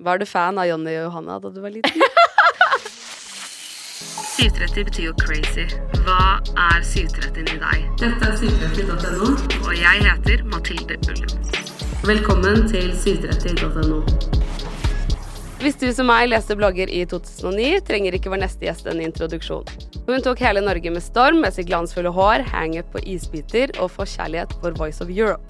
[0.00, 2.00] Var du fan av Jonny og Johanna da du var liten?
[4.40, 5.66] 730 betyr jo crazy.
[6.06, 7.84] Hva er 730 i deg?
[8.00, 9.28] Dette er 730.no,
[9.60, 11.44] og jeg heter Mathilde Ullum.
[12.08, 14.00] Velkommen til 730.no.
[15.60, 19.68] Hvis du som meg leste blogger i 2009, trenger ikke vår neste gjest en introduksjon.
[20.08, 24.56] Hun tok hele Norge med storm med sitt glansfulle hår, hangup på isbiter og forkjærlighet
[24.64, 25.44] for Voice of Europe.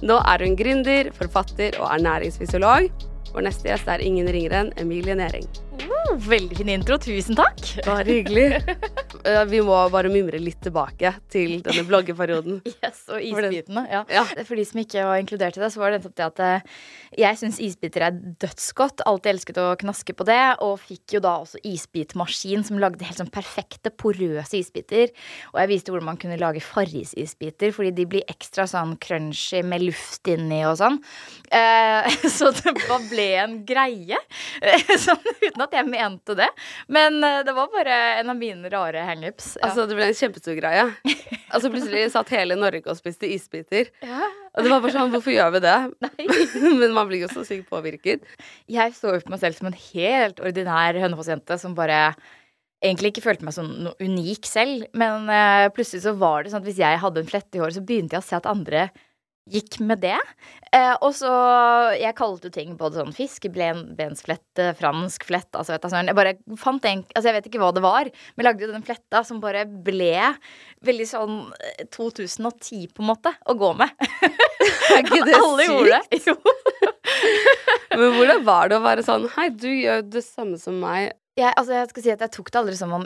[0.00, 2.88] Nå er hun gründer, forfatter og ernæringsfysiolog.
[3.32, 5.48] Vår neste gjest er ingen ringere enn Emilie Næring.
[5.74, 7.64] Oh, veldig fin intro, tusen takk.
[7.86, 8.50] Bare hyggelig.
[9.24, 12.58] Eh, Vi må bare mimre litt tilbake til denne bloggeperioden.
[12.84, 13.86] Yes, og isbitene.
[13.88, 14.02] Ja.
[14.12, 14.24] Ja.
[14.44, 16.74] For de som ikke var inkludert i det, så var det nettopp det at eh,
[17.22, 19.00] jeg syns isbiter er dødsgodt.
[19.08, 20.36] Alltid elsket å knaske på det,
[20.66, 25.14] og fikk jo da også isbitmaskin som lagde helt sånn perfekte, porøse isbiter.
[25.54, 29.86] Og jeg viste hvordan man kunne lage Farris-isbiter, fordi de blir ekstra sånn crunchy med
[29.86, 31.00] luft inni og sånn.
[31.48, 34.20] Eh, så det bare ble en greie.
[35.00, 36.48] sånn uten at jeg mente det.
[36.92, 39.54] Men eh, det var bare en av mine rare hangups.
[39.58, 39.68] Ja.
[39.68, 40.86] Altså, det ble en kjempestor greie.
[41.54, 43.92] Altså, plutselig satt hele Norge og spiste isbiter.
[44.04, 44.30] ja.
[44.54, 45.74] Og det var bare sånn, hvorfor gjør vi det?
[46.04, 46.26] Nei.
[46.80, 48.22] Men man blir jo så sykt påvirket.
[48.70, 52.12] Jeg så jo på meg selv som en helt ordinær Hønefoss-jente som bare
[52.84, 54.86] egentlig ikke følte meg som noe unik selv.
[54.96, 57.76] Men uh, plutselig så var det sånn at hvis jeg hadde en flette i håret,
[57.78, 58.88] så begynte jeg å se at andre
[59.50, 60.16] gikk med det.
[60.72, 61.30] Eh, og så
[62.00, 66.08] Jeg kalte jo ting både sånn fiskebensflette, fransk flett altså, vet du, sånn.
[66.10, 68.86] Jeg bare fant en Altså, jeg vet ikke hva det var, men lagde jo den
[68.86, 70.14] fletta som bare ble
[70.84, 73.92] veldig sånn eh, 2010, på en måte, å gå med.
[74.94, 76.22] Er ikke det Alle gjorde det.
[76.28, 76.36] Jo.
[77.98, 81.12] Men hvordan var det å være sånn Hei, du gjør det samme som meg.
[81.38, 83.04] jeg, altså jeg skal si at jeg tok det aldri som om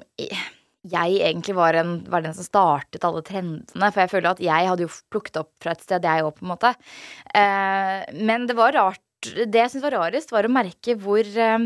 [0.93, 3.91] jeg egentlig var, en, var den som startet alle trendene.
[3.91, 6.47] For jeg føler at jeg hadde jo plukket opp fra et sted, jeg òg, på
[6.47, 6.73] en måte.
[7.37, 11.65] Eh, men det var rart Det jeg syntes var rarest, var å merke hvor eh,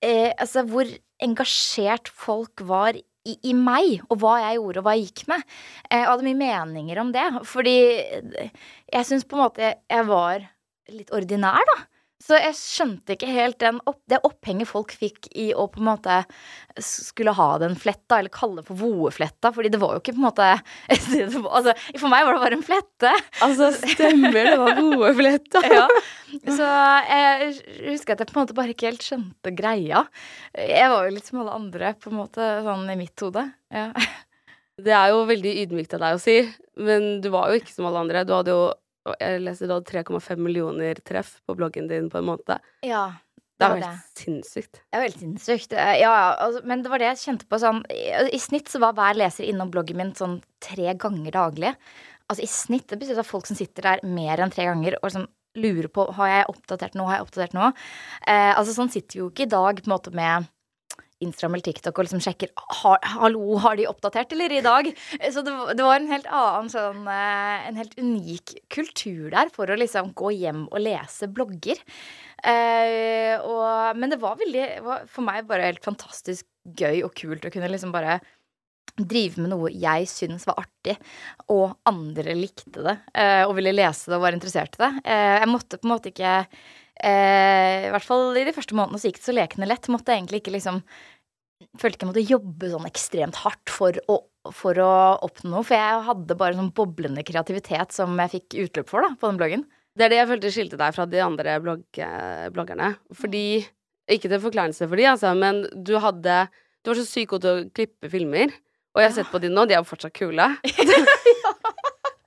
[0.00, 0.88] eh, Altså hvor
[1.20, 5.44] engasjert folk var i, i meg, og hva jeg gjorde, og hva jeg gikk med.
[5.90, 7.26] Eh, og hadde mye meninger om det.
[7.48, 10.46] Fordi jeg syns på en måte jeg, var
[10.90, 11.78] litt ordinær, da.
[12.20, 15.86] Så jeg skjønte ikke helt den opp, det opphenget folk fikk i å på en
[15.88, 16.18] måte
[16.84, 20.20] skulle ha den fletta, eller kalle det for voefletta, fordi det var jo ikke på
[20.20, 20.48] en måte
[21.56, 23.12] altså, For meg var det bare en flette.
[23.46, 25.64] Altså, stemmer det var voefletta.
[25.70, 25.86] Ja.
[26.46, 26.66] Så
[27.08, 27.48] jeg
[27.88, 30.04] husker at jeg på en måte bare ikke helt skjønte greia.
[30.54, 33.42] Jeg var jo litt som alle andre, på en måte, sånn i mitt hode.
[33.74, 33.88] Ja.
[34.80, 36.36] Det er jo veldig ydmykt av deg å si,
[36.80, 38.22] men du var jo ikke som alle andre.
[38.28, 38.62] Du hadde jo
[39.20, 42.70] jeg leste da 3,5 millioner treff på bloggen din på en måned.
[42.86, 43.08] ja.
[43.60, 44.78] Det er var jo helt sinnssykt.
[44.88, 45.72] Det er veldig sinnssykt.
[45.76, 48.80] Eh, Ja, altså, men det var det jeg kjente på sånn i, I snitt så
[48.80, 51.74] var hver leser innom bloggen min sånn tre ganger daglig.
[52.30, 52.86] Altså i snitt.
[52.88, 55.26] Det betyr at folk som sitter der mer enn tre ganger og liksom
[55.60, 57.68] lurer på har jeg oppdatert noe, har jeg oppdatert noe.
[58.24, 60.48] Eh, altså sånn sitter vi jo ikke i dag på en måte med
[61.24, 64.90] Instagram eller TikTok og liksom sjekker har, Hallo, har de oppdatert eller i dag?
[65.32, 69.70] Så det, det var en helt annen sånn eh, En helt unik kultur der for
[69.70, 71.80] å liksom gå hjem og lese blogger.
[72.40, 77.44] Eh, og, men det var veldig var for meg bare helt fantastisk gøy og kult
[77.44, 78.20] å kunne liksom bare
[79.00, 80.96] drive med noe jeg syns var artig,
[81.52, 84.92] og andre likte det eh, og ville lese det og var interessert i det.
[85.04, 86.34] Eh, jeg måtte på en måte ikke
[87.04, 89.88] eh, I hvert fall i de første månedene så gikk det så lekende lett.
[89.92, 90.84] Måtte jeg egentlig ikke liksom
[91.76, 94.14] Følte ikke jeg måtte jobbe sånn ekstremt hardt for å,
[94.56, 94.92] for å
[95.26, 95.64] oppnå noe.
[95.68, 99.40] For jeg hadde bare sånn boblende kreativitet som jeg fikk utløp for da, på den
[99.42, 99.66] bloggen.
[99.92, 102.00] Det er det jeg følte skilte deg fra de andre blogg,
[102.56, 102.94] bloggerne.
[103.12, 103.44] Fordi
[104.10, 106.40] Ikke til forklarelse for de, altså, men du hadde
[106.80, 108.56] Du var så sykt god til å klippe filmer.
[108.96, 110.48] Og jeg har sett på de nå, de er jo fortsatt kule.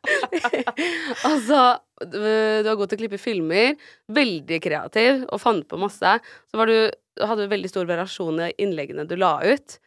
[1.29, 1.61] altså,
[2.03, 3.77] du, du var god til å klippe filmer,
[4.13, 6.17] veldig kreativ og fant på masse.
[6.51, 6.77] Så var du,
[7.21, 9.77] hadde du veldig stor variasjon i innleggene du la ut.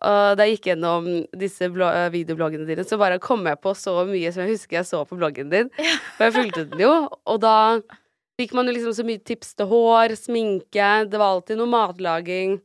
[0.00, 4.30] Og da jeg gikk gjennom disse videobloggene dine, så bare kom jeg på så mye
[4.32, 5.68] som jeg husker jeg så på bloggen din.
[6.16, 6.94] For jeg fulgte den jo,
[7.28, 7.56] og da
[8.40, 12.56] fikk man jo liksom så mye tips til hår, sminke, det var alltid noe matlaging.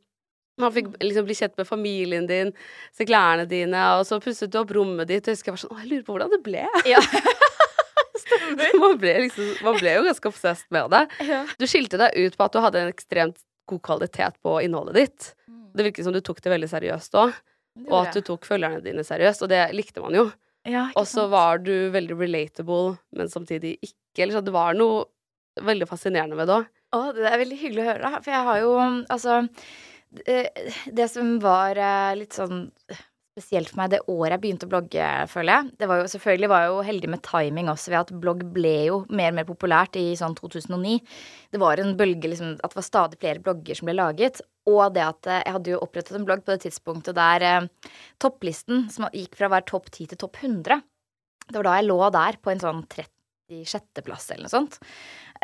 [0.62, 2.54] Man fikk liksom bli kjent med familien din,
[2.96, 5.25] se klærne dine, og så pusset du opp rommet ditt.
[5.25, 6.63] Og jeg husker jeg var sånn Å, jeg lurer på hvordan det ble.
[6.88, 7.02] Ja.
[8.84, 11.02] man, ble liksom, man ble jo ganske obsessed med det.
[11.28, 11.42] Ja.
[11.60, 15.28] Du skilte deg ut på at du hadde en ekstremt god kvalitet på innholdet ditt.
[15.75, 17.34] Det virket som du tok det veldig seriøst òg,
[17.90, 20.30] og at du tok følgerne dine seriøst, og det likte man jo.
[20.63, 24.24] ja, Og så var du veldig relatable, men samtidig ikke.
[24.24, 25.04] Eller så det var noe
[25.66, 26.72] veldig fascinerende ved det òg.
[26.96, 28.13] Å, det er veldig hyggelig å høre.
[28.24, 28.72] For jeg har jo
[29.12, 29.42] altså
[30.16, 30.40] Det,
[30.96, 32.70] det som var eh, litt sånn
[33.36, 36.50] spesielt for meg det året jeg begynte å blogge, føler jeg Det var jo selvfølgelig
[36.52, 39.48] var jeg jo heldig med timing også, ved at blogg ble jo mer og mer
[39.50, 41.02] populært i sånn 2009.
[41.52, 44.40] Det var en bølge liksom At det var stadig flere blogger som ble laget.
[44.72, 47.92] Og det at eh, jeg hadde jo opprettet en blogg på det tidspunktet der eh,
[48.24, 50.80] topplisten som gikk fra å være topp 10 til topp 100
[51.50, 54.80] Det var da jeg lå der på en sånn 36.-plass eller noe sånt.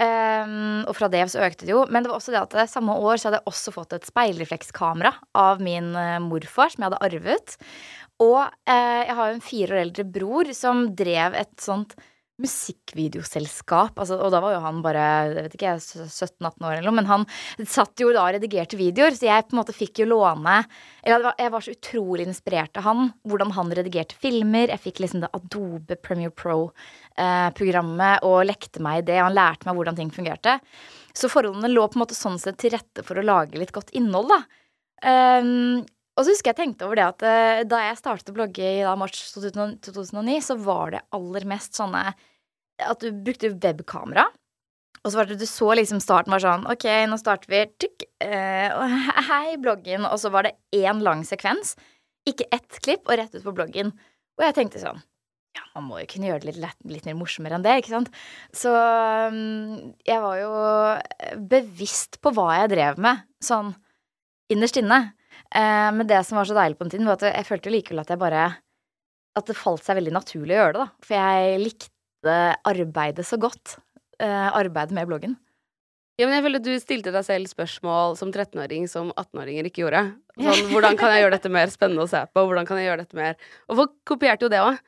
[0.02, 1.86] Ehm, og fra det så økte det jo.
[1.92, 4.08] Men det var også det at det, samme år så hadde jeg også fått et
[4.10, 7.58] speilreflekskamera av min eh, morfar, som jeg hadde arvet.
[8.22, 11.96] Og uh, jeg har jo en fire år eldre bror som drev et sånt
[12.42, 14.00] musikkvideoselskap.
[14.02, 16.98] Altså, og da var jo han bare jeg vet ikke, 17-18 år eller noe.
[17.00, 17.28] Men han
[17.70, 20.62] satt jo da og redigerte videoer, så jeg på en måte fikk jo låne
[21.02, 23.08] eller Jeg var så utrolig inspirert av han.
[23.28, 24.70] Hvordan han redigerte filmer.
[24.70, 29.22] Jeg fikk liksom det Adobe Premiere Pro-programmet og lekte meg i det.
[29.22, 30.60] Han lærte meg hvordan ting fungerte.
[31.18, 33.92] Så forholdene lå på en måte sånn sett til rette for å lage litt godt
[33.98, 34.44] innhold, da.
[35.02, 35.82] Um,
[36.18, 38.84] og så husker jeg tenkte over det at uh, da jeg startet å blogge i
[38.84, 42.12] da, mars 2009, så var det aller mest sånne
[42.86, 44.28] At du brukte webkamera.
[45.02, 47.62] Og så var det du så liksom starten var sånn Ok, nå starter vi.
[47.82, 48.98] Tykk, eh,
[49.32, 50.06] hei, bloggen.
[50.10, 51.76] Og så var det én lang sekvens.
[52.30, 53.96] Ikke ett klipp, og rett ut på bloggen.
[54.38, 55.02] Og jeg tenkte sånn
[55.52, 58.12] ja, man må jo kunne gjøre det litt, litt mer morsommere enn det, ikke sant.
[58.56, 60.52] Så um, jeg var jo
[61.52, 63.74] bevisst på hva jeg drev med, sånn
[64.52, 65.02] innerst inne.
[65.52, 67.76] Eh, men det som var så deilig på den tiden, var at jeg følte jo
[67.76, 68.44] likevel at jeg bare
[69.36, 71.06] At det falt seg veldig naturlig å gjøre det, da.
[71.08, 71.92] For jeg likte
[72.30, 73.78] arbeidet så godt.
[74.22, 75.38] Eh, arbeidet med bloggen.
[76.20, 79.82] Ja, men jeg føler at du stilte deg selv spørsmål som 13-åring som 18-åringer ikke
[79.82, 80.04] gjorde.
[80.38, 82.46] Sånn, hvordan kan jeg gjøre dette mer spennende å se på?
[82.48, 83.36] Hvordan kan jeg gjøre dette mer
[83.68, 84.80] Og folk kopierte jo det òg.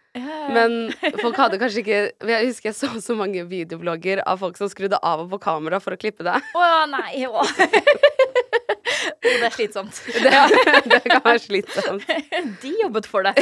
[0.53, 1.99] Men folk hadde kanskje ikke
[2.29, 5.81] Jeg husker jeg så så mange videoblogger av folk som skrudde av og på kamera
[5.83, 6.37] for å klippe det.
[6.53, 7.41] Å nei, å.
[9.03, 9.99] Å, det er slitsomt.
[10.23, 10.31] Det,
[10.91, 12.05] det kan være slitsomt.
[12.61, 13.33] De jobbet for det.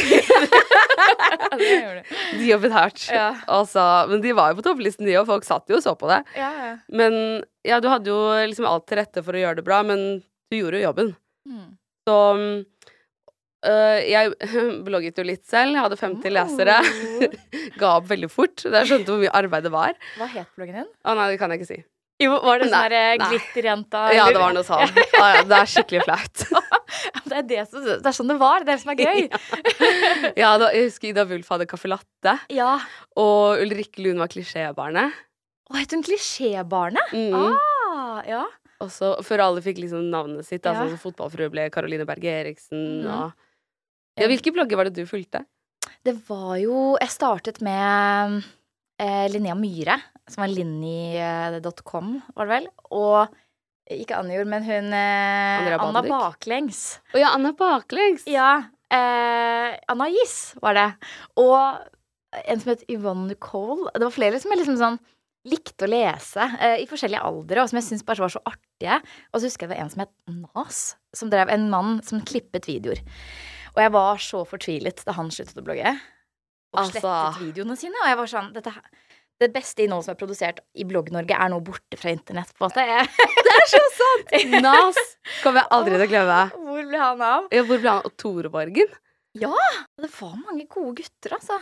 [1.58, 2.04] det de.
[2.38, 3.04] De jobbet hardt.
[3.14, 3.32] Ja.
[3.52, 5.28] Altså, men de var jo på topplisten, de òg.
[5.30, 6.22] Folk satt jo og så på det.
[6.38, 6.74] Ja, ja.
[6.94, 10.22] Men ja, du hadde jo liksom alt til rette for å gjøre det bra, men
[10.52, 11.14] du gjorde jo jobben.
[11.50, 11.70] Mm.
[12.08, 12.18] Så
[13.68, 14.34] øh, jeg
[14.88, 15.76] blogget jo litt selv.
[15.78, 16.80] Jeg hadde 50 lesere.
[17.82, 19.98] Ga opp veldig fort da jeg skjønte hvor mye arbeid det var.
[20.18, 20.92] Hva het bloggen din?
[21.06, 21.82] Å nei, det kan jeg ikke si.
[22.22, 23.30] Jo, var det sånn nei.
[23.32, 24.02] glitterjenta?
[24.18, 24.92] Ja, det var noe sånn.
[25.16, 26.44] Ja, ja, det er skikkelig flaut.
[27.32, 28.62] Det er, det, som, det er sånn det var.
[28.62, 29.22] Det er det som er gøy.
[30.38, 32.76] Ja, da, jeg husker Ida Wulf hadde caffè latte, Ja.
[33.18, 35.16] og Ulrikke Lund var klisjébarnet.
[35.72, 37.14] Å, het hun Klisjébarnet?
[37.16, 37.38] Mm.
[37.40, 38.44] Ah, ja.
[38.82, 40.88] Og så før alle fikk liksom navnet sitt, da, Ja.
[40.90, 43.12] sånn fotballfrue ble Caroline Berge Eriksen Mm.
[43.14, 43.34] og
[44.20, 45.46] Ja, hvilke blogger var det du fulgte?
[46.04, 48.44] Det var jo Jeg startet med
[49.00, 49.96] eh, Linnea Myhre,
[50.28, 52.68] som var linni.com, var det vel.
[52.92, 53.30] Og
[53.92, 57.00] ikke Anjor, men hun eh, Anna Baklengs.
[57.14, 58.26] Å ja, Anna Baklengs!
[58.30, 58.64] Ja.
[58.92, 60.88] Eh, Anna Gis var det.
[61.38, 61.88] Og
[62.46, 63.90] en som het Yvonne Nicole.
[63.96, 65.00] Det var flere som er liksom sånn
[65.48, 68.98] likte å lese eh, i forskjellige aldre, og som jeg syntes bare var så artige.
[69.34, 70.12] Og så husker jeg det var en som het
[70.56, 70.82] Nas,
[71.18, 73.02] som drev en mann som klippet videoer.
[73.76, 75.94] Og jeg var så fortvilet da han sluttet å blogge.
[76.72, 77.00] Og Altså.
[77.02, 77.98] slettet videoene sine.
[78.04, 78.72] Og jeg var sånn dette,
[79.42, 82.52] Det beste innholdet som er produsert i Blogg-Norge, er nå borte fra internett.
[82.54, 82.84] på en måte.
[82.86, 83.08] Jeg,
[83.48, 84.36] det er så sant!
[84.62, 85.00] Nas
[85.42, 86.42] kommer jeg aldri til å glemme.
[86.68, 87.48] Hvor ble han av?
[87.50, 88.06] Ja, hvor ble han?
[88.06, 88.94] Og Tore Borgen?
[89.34, 89.56] Ja!
[89.98, 91.58] Det var mange gode gutter, altså.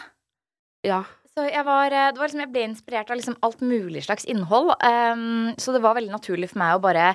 [0.83, 1.03] Ja.
[1.39, 4.74] Så jeg var, eh, var liksom, jeg ble inspirert av liksom alt mulig slags innhold.
[4.84, 7.13] Um, så det var veldig naturlig for meg å bare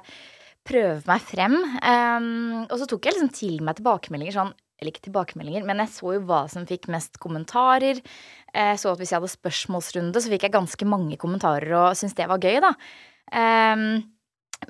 [0.65, 1.59] prøve meg frem.
[1.85, 5.93] Um, og så tok jeg liksom til meg tilbakemeldinger sånn Eller ikke tilbakemeldinger, men jeg
[5.95, 8.01] så jo hva som fikk mest kommentarer.
[8.53, 12.17] Jeg så at hvis jeg hadde spørsmålsrunde, så fikk jeg ganske mange kommentarer og syntes
[12.19, 12.73] det var gøy, da.
[13.39, 14.03] Ehm,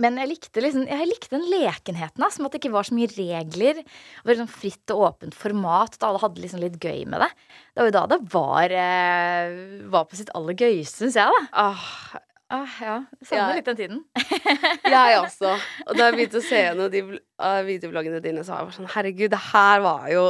[0.03, 3.11] men jeg likte, liksom, jeg likte den lekenheten, som at det ikke var så mye
[3.13, 3.81] regler.
[3.85, 7.31] Det var liksom fritt og åpent format, at alle hadde liksom litt gøy med det.
[7.75, 9.57] Det var jo da det var, eh,
[9.95, 11.69] var på sitt aller gøyeste, syns jeg, da.
[11.69, 12.23] Åh,
[12.53, 12.97] Ah, ja.
[13.21, 13.55] Jeg savner Ja.
[13.57, 14.01] litt den tiden.
[14.85, 15.55] jeg også.
[15.89, 17.01] Og da jeg begynte å se gjennom de
[17.41, 20.25] uh, videobloggene dine, så var jeg bare sånn Herregud, det her var jo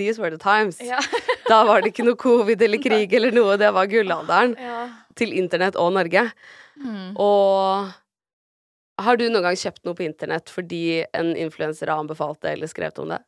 [0.00, 0.80] These were the times.
[0.82, 0.98] Ja.
[1.46, 3.54] Da var det ikke noe covid eller krig eller noe.
[3.60, 4.80] Det var gullalderen ja.
[5.14, 6.24] til internett og Norge.
[6.82, 7.12] Mm.
[7.14, 7.92] Og
[8.98, 12.70] har du noen gang kjøpt noe på internett fordi en influenser har anbefalt det eller
[12.70, 13.22] skrevet om det?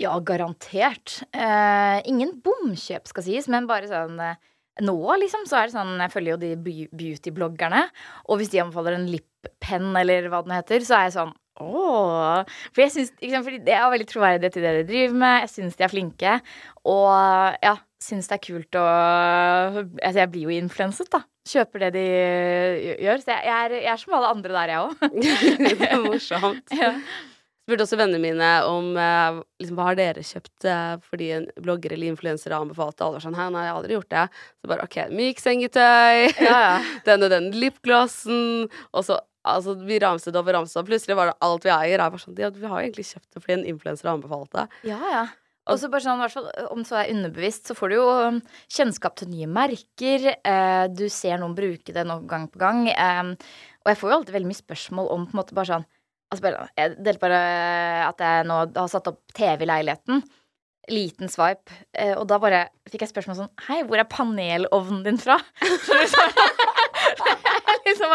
[0.00, 1.22] Ja, garantert.
[1.32, 4.36] Eh, ingen bomkjøp skal sies, men bare sånn eh,
[4.84, 6.50] Nå, liksom, så er det sånn Jeg følger jo de
[6.92, 7.86] beauty-bloggerne,
[8.28, 12.42] og hvis de anbefaler en lippenn eller hva den heter, så er jeg sånn Åh.
[12.74, 15.36] For jeg syns ikke sant, fordi det er veldig troverdighet i det de driver med.
[15.46, 16.34] Jeg syns de er flinke.
[16.92, 17.06] Og
[17.64, 17.72] ja,
[18.02, 21.22] syns det er kult å Altså, jeg blir jo influenset, da.
[21.46, 22.04] Kjøper det de
[23.04, 23.22] gjør.
[23.22, 24.92] Så jeg, jeg, er, jeg er som alle andre der, jeg òg.
[25.80, 26.74] det er morsomt.
[26.74, 26.92] ja.
[27.66, 31.96] spurte også vennene mine om eh, liksom, hva har dere kjøpt eh, fordi en blogger
[31.96, 33.06] eller influenser har anbefalt det.
[33.06, 34.26] Alle var sånn nei, jeg har aldri gjort det.
[34.60, 36.76] Så bare OK, myk sengetøy, Ja, ja.
[37.08, 40.88] den og den lipglossen, og så Altså, vi ramset opp og ramset opp.
[40.88, 42.00] Plutselig var det alt vi eier.
[42.00, 44.64] Jeg var sånn, ja, vi har egentlig kjøpt det fordi en influenser har anbefalt det.
[44.90, 45.20] Ja, ja.
[45.66, 48.40] Og så bare sånn, hvert fall, Om så er underbevisst, så får du jo um,
[48.72, 50.28] kjennskap til nye merker.
[50.36, 52.86] Eh, du ser noen bruke det noen gang på gang.
[52.92, 53.34] Eh,
[53.82, 55.86] og jeg får jo alltid veldig mye spørsmål om på en måte bare sånn
[56.32, 57.40] altså bare, Jeg delte bare
[58.08, 60.22] at jeg nå har satt opp TV i leiligheten.
[60.90, 61.74] Liten swipe.
[61.98, 65.40] Eh, og da bare fikk jeg spørsmål sånn Hei, hvor er panelovnen din fra?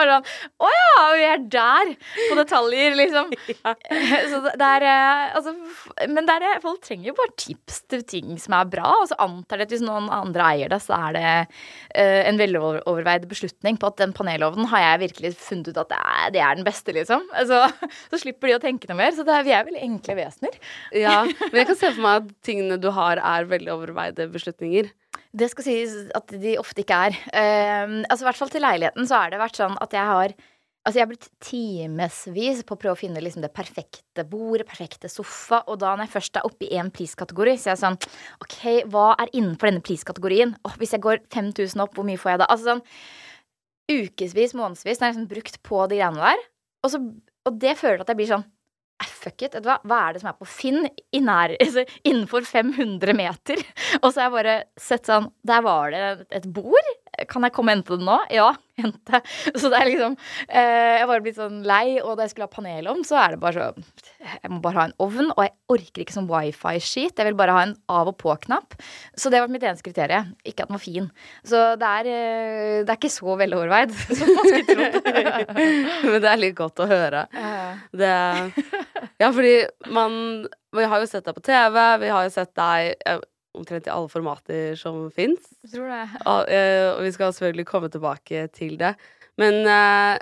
[0.01, 1.93] bare sånn Å ja, vi er der!
[2.29, 3.31] På detaljer, liksom.
[4.31, 5.55] Så det er eh, Altså,
[6.11, 9.07] men det er det Folk trenger jo bare tips til ting som er bra, og
[9.09, 13.27] så antar de at hvis noen andre eier det, så er det uh, en veloverveid
[13.29, 16.59] beslutning på at den panelovnen har jeg virkelig funnet ut at det er, det er
[16.59, 17.25] den beste, liksom.
[17.37, 17.63] Altså,
[18.11, 19.13] så slipper de å tenke noe mer.
[19.15, 20.57] Så det er, vi er veldig enkle vesener.
[20.95, 24.91] Ja, Men jeg kan se for meg at tingene du har, er veldig overveide beslutninger.
[25.31, 27.19] Det skal sies at de ofte ikke er.
[27.31, 30.35] Uh, altså I hvert fall til leiligheten så har det vært sånn at jeg har
[30.81, 35.11] Altså Jeg har blitt timevis på å prøve å finne liksom det perfekte bordet, perfekte
[35.13, 35.59] sofa.
[35.69, 37.97] Og da når jeg først er oppe i én priskategori, så er jeg sånn
[38.41, 38.55] OK,
[38.89, 40.55] hva er innenfor denne priskategorien?
[40.65, 42.47] Oh, hvis jeg går 5000 opp, hvor mye får jeg da?
[42.49, 42.81] Altså sånn
[43.91, 46.41] ukevis, månedsvis, når jeg liksom brukt på de greiene der.
[46.81, 47.01] Og, så,
[47.45, 48.55] og det føler at jeg blir sånn "Eh,
[49.07, 49.77] Fuck it, hva?
[49.87, 53.61] hva er det som er på Finn i nær, altså, innenfor 500 meter?
[54.03, 56.03] Og så har jeg bare sett sånn Der var det
[56.41, 56.91] et bord.
[57.27, 58.17] Kan jeg komme og hente det nå?
[58.31, 59.19] Ja, hente.
[59.59, 60.13] Så det er liksom
[60.47, 63.35] eh, Jeg bare blitt sånn lei, og da jeg skulle ha panel om, så er
[63.35, 67.17] det bare så Jeg må bare ha en ovn, og jeg orker ikke sånn wifi-skit.
[67.19, 68.77] Jeg vil bare ha en av og på-knapp.
[69.19, 70.31] Så det var mitt eneste kriterium.
[70.47, 71.09] Ikke at den var fin.
[71.47, 75.51] Så det er, eh, det er ikke så veloverveid som man skulle trodd.
[76.11, 77.25] Men det er litt godt å høre.
[77.91, 78.15] Det
[79.21, 79.53] Ja, fordi
[79.93, 83.19] man Vi har jo sett deg på TV, vi har jo sett deg eh,
[83.57, 85.51] omtrent i alle formater som fins.
[85.71, 88.93] Og, eh, og vi skal selvfølgelig komme tilbake til det.
[89.41, 90.21] Men eh,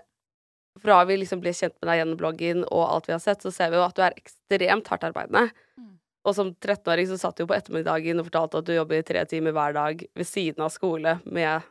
[0.79, 3.51] fra vi liksom ble kjent med deg gjennom bloggen og alt vi har sett, så
[3.53, 5.49] ser vi jo at du er ekstremt hardt arbeidende.
[5.79, 5.95] Mm.
[6.27, 9.23] Og som 13-åring så satt du jo på ettermiddagen og fortalte at du jobber tre
[9.29, 11.69] timer hver dag ved siden av skole med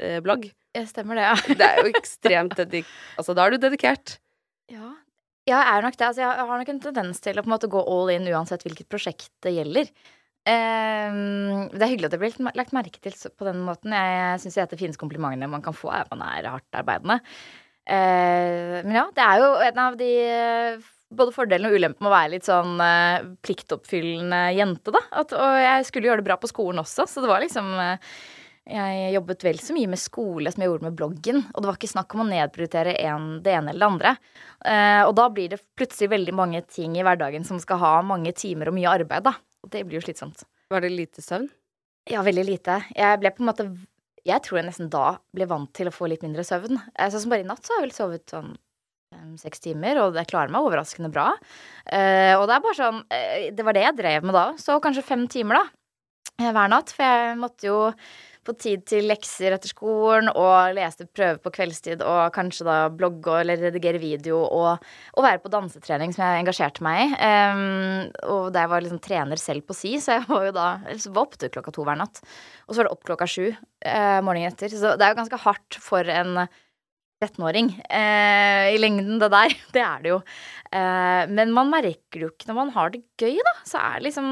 [0.00, 0.48] eh, blogg.
[0.76, 1.36] Jeg Stemmer det, ja.
[1.60, 2.90] Det er jo ekstremt dedik...
[3.18, 4.18] Altså, da er du dedikert.
[4.70, 4.94] Ja.
[5.48, 6.06] Ja, jeg er nok det.
[6.06, 8.64] Altså, jeg har nok en tendens til å på en måte gå all in uansett
[8.66, 9.90] hvilket prosjekt det gjelder.
[10.48, 13.92] Ehm, det er hyggelig at det blir lagt merke til på den måten.
[13.92, 17.20] Jeg syns de fineste komplimentene man kan få, er man er hardt arbeidende.
[17.90, 20.10] Eh, men ja, det er jo en av de
[21.10, 25.00] både fordelen og ulempen med å være litt sånn uh, pliktoppfyllende jente, da.
[25.22, 28.12] At, og jeg skulle gjøre det bra på skolen også, så det var liksom uh,
[28.70, 31.40] jeg jobbet vel så mye med skole som jeg gjorde med bloggen.
[31.50, 34.12] Og det var ikke snakk om å nedprioritere en, det ene eller det andre.
[34.62, 38.30] Uh, og da blir det plutselig veldig mange ting i hverdagen som skal ha mange
[38.36, 39.34] timer og mye arbeid, da.
[39.64, 40.44] Og det blir jo slitsomt.
[40.70, 41.48] Var det lite søvn?
[42.10, 42.78] Ja, veldig lite.
[42.96, 43.66] Jeg ble på en måte
[44.26, 46.76] Jeg tror jeg nesten da ble vant til å få litt mindre søvn.
[46.96, 48.50] Eh, Sånn som bare i natt så har jeg vel sovet sånn
[49.10, 51.32] fem-seks timer, og jeg klarer meg overraskende bra.
[51.90, 54.44] Eh, og det er bare sånn eh, Det var det jeg drev med da.
[54.60, 56.52] Så kanskje fem timer, da.
[56.52, 56.92] Hver natt.
[56.96, 57.78] For jeg måtte jo
[58.50, 63.40] på tid til lekser etter skolen og leste prøve på kveldstid og kanskje da blogge
[63.42, 64.82] eller redigere video og,
[65.14, 67.08] og være på dansetrening, som jeg engasjerte meg i.
[67.20, 70.68] Um, og da jeg var liksom trener selv på si, så jeg var jo da
[70.84, 72.22] var oppe til klokka to hver natt.
[72.66, 74.72] Og så var det opp klokka sju uh, morgenen etter.
[74.72, 76.44] Så det er jo ganske hardt for en
[77.20, 79.54] 13-åring eh, i lengden, det der.
[79.74, 80.18] Det er det jo.
[80.72, 83.54] Eh, men man merker det jo ikke når man har det gøy, da.
[83.68, 84.26] Så liksom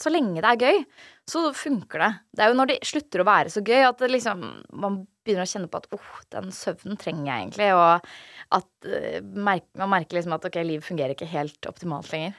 [0.00, 0.84] Så lenge det er gøy,
[1.30, 2.12] så funker det.
[2.36, 4.44] Det er jo når det slutter å være så gøy at liksom
[4.76, 8.08] Man begynner å kjenne på at åh, oh, den søvnen trenger jeg egentlig, og
[8.52, 8.88] at
[9.24, 12.34] merk, man merker liksom at ok, livet fungerer ikke helt optimalt lenger.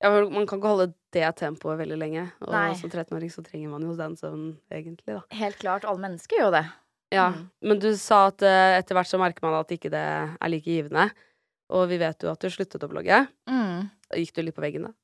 [0.00, 2.24] Ja, for Man kan ikke holde det tempoet veldig lenge.
[2.46, 2.72] Og Nei.
[2.80, 5.22] som 13-åring så trenger man jo den søvnen, egentlig, da.
[5.36, 5.84] Helt klart.
[5.84, 6.64] Alle mennesker gjør jo det.
[7.14, 7.44] Ja, mm.
[7.70, 10.68] men du sa at uh, etter hvert så merker man at ikke det er like
[10.68, 11.08] givende.
[11.72, 13.22] Og vi vet jo at du sluttet å blogge.
[13.48, 13.88] Mm.
[14.16, 14.94] Gikk du litt på veggen da?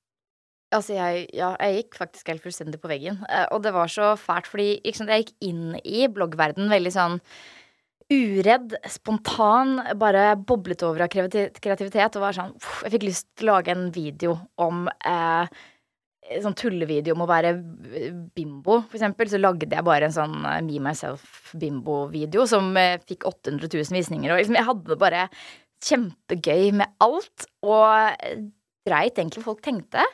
[0.75, 3.21] Altså, jeg, ja, jeg gikk faktisk helt fullstendig på veggen.
[3.29, 7.21] Uh, og det var så fælt, fordi liksom, jeg gikk inn i bloggverden veldig sånn
[8.13, 12.51] uredd, spontan, bare boblet over av kreativitet og var sånn
[12.85, 15.63] Jeg fikk lyst til å lage en video om eh,
[16.45, 17.53] sånn tullevideo om å være
[18.37, 22.97] bimbo, for eksempel, så lagde jeg bare en sånn eh, Me Myself bimbo-video som eh,
[23.05, 24.33] fikk 800 000 visninger.
[24.33, 25.29] Og liksom, jeg hadde det bare
[25.85, 28.37] kjempegøy med alt, og
[28.89, 30.05] dreit egentlig hva folk tenkte.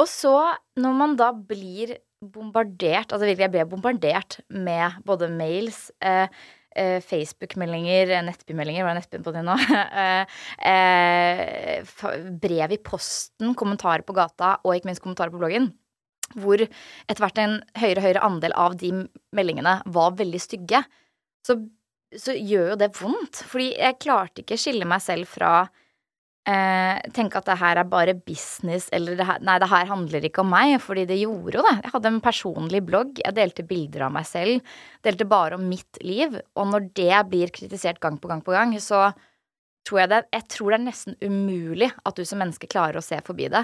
[0.00, 0.34] Og så,
[0.80, 6.28] når man da blir bombardert, altså virkelig, jeg ble bombardert med både mails eh, eh,
[7.04, 9.56] Facebook-meldinger, nettbymeldinger, var det nettbyen på det nå?
[9.86, 10.36] Eh,
[10.70, 11.96] eh,
[12.42, 15.70] brev i posten, kommentarer på gata og ikke minst kommentarer på bloggen.
[16.34, 18.92] Hvor etter hvert en høyere og høyere andel av de
[19.36, 20.82] meldingene var veldig stygge.
[21.46, 21.60] Så,
[22.18, 23.44] så gjør jo det vondt.
[23.46, 25.68] Fordi jeg klarte ikke å skille meg selv fra
[26.48, 30.26] eh, tenke at det her er bare business, eller det her, nei, det her handler
[30.28, 31.74] ikke om meg, fordi det gjorde jo det.
[31.84, 34.76] Jeg hadde en personlig blogg, jeg delte bilder av meg selv,
[35.06, 38.76] delte bare om mitt liv, og når det blir kritisert gang på gang på gang,
[38.82, 39.10] så
[39.86, 43.04] tror jeg det Jeg tror det er nesten umulig at du som menneske klarer å
[43.04, 43.62] se forbi det.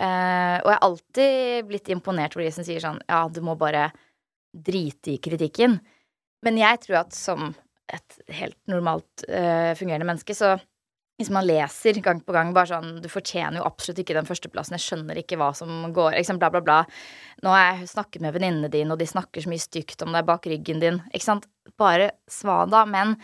[0.00, 3.58] Eh, og jeg har alltid blitt imponert over de som sier sånn, ja, du må
[3.60, 3.90] bare
[4.52, 5.76] drite i kritikken.
[6.42, 7.52] Men jeg tror at som
[7.92, 10.54] et helt normalt uh, fungerende menneske, så
[11.22, 14.76] hvis man leser gang på gang bare sånn Du fortjener jo absolutt ikke den førsteplassen.
[14.78, 16.80] Jeg skjønner ikke hva som går liksom Bla, bla, bla.
[17.44, 20.26] Nå har jeg snakket med venninnene dine, og de snakker så mye stygt om deg
[20.28, 21.00] bak ryggen din.
[21.12, 21.48] Ikke sant?
[21.80, 22.84] Bare svada.
[22.90, 23.16] Men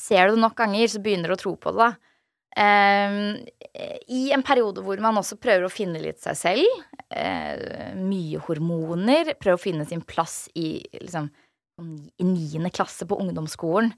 [0.00, 2.10] ser du det nok ganger, så begynner du å tro på det, da.
[2.54, 3.40] Um,
[4.14, 6.82] I en periode hvor man også prøver å finne litt seg selv.
[7.10, 9.34] Uh, mye hormoner.
[9.36, 11.32] Prøver å finne sin plass i liksom
[11.82, 13.90] i niende klasse på ungdomsskolen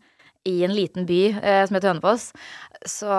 [0.48, 2.30] i en liten by eh, som heter Hønefoss.
[2.86, 3.12] Så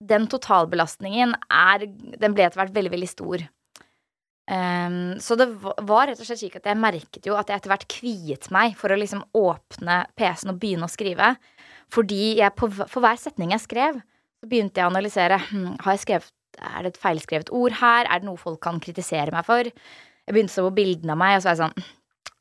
[0.00, 1.84] den totalbelastningen er
[2.16, 3.42] Den ble etter hvert veldig, veldig stor.
[4.50, 7.70] Um, så det var rett og slett slik at jeg merket jo at jeg etter
[7.70, 11.34] hvert kviet meg for å liksom åpne PC-en og begynne å skrive.
[11.94, 14.00] Fordi jeg på, for hver setning jeg skrev,
[14.40, 15.38] så begynte jeg å analysere.
[15.50, 18.08] Hm, har jeg skrevet, er det et feilskrevet ord her?
[18.08, 19.70] Er det noe folk kan kritisere meg for?
[19.70, 21.88] Jeg begynte så på bildene av meg, og så var jeg sånn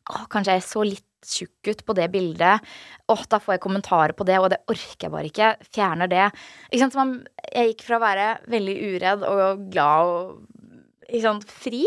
[0.10, 2.66] Å, kanskje jeg så litt tjukk ut på det bildet.
[3.12, 5.52] Åh, da får jeg kommentarer på det, og det orker jeg bare ikke.
[5.76, 6.28] Fjerner det.
[6.70, 6.96] Ikke sant?
[6.96, 7.16] Så man,
[7.50, 11.86] jeg gikk fra å være veldig uredd og glad og sant, fri,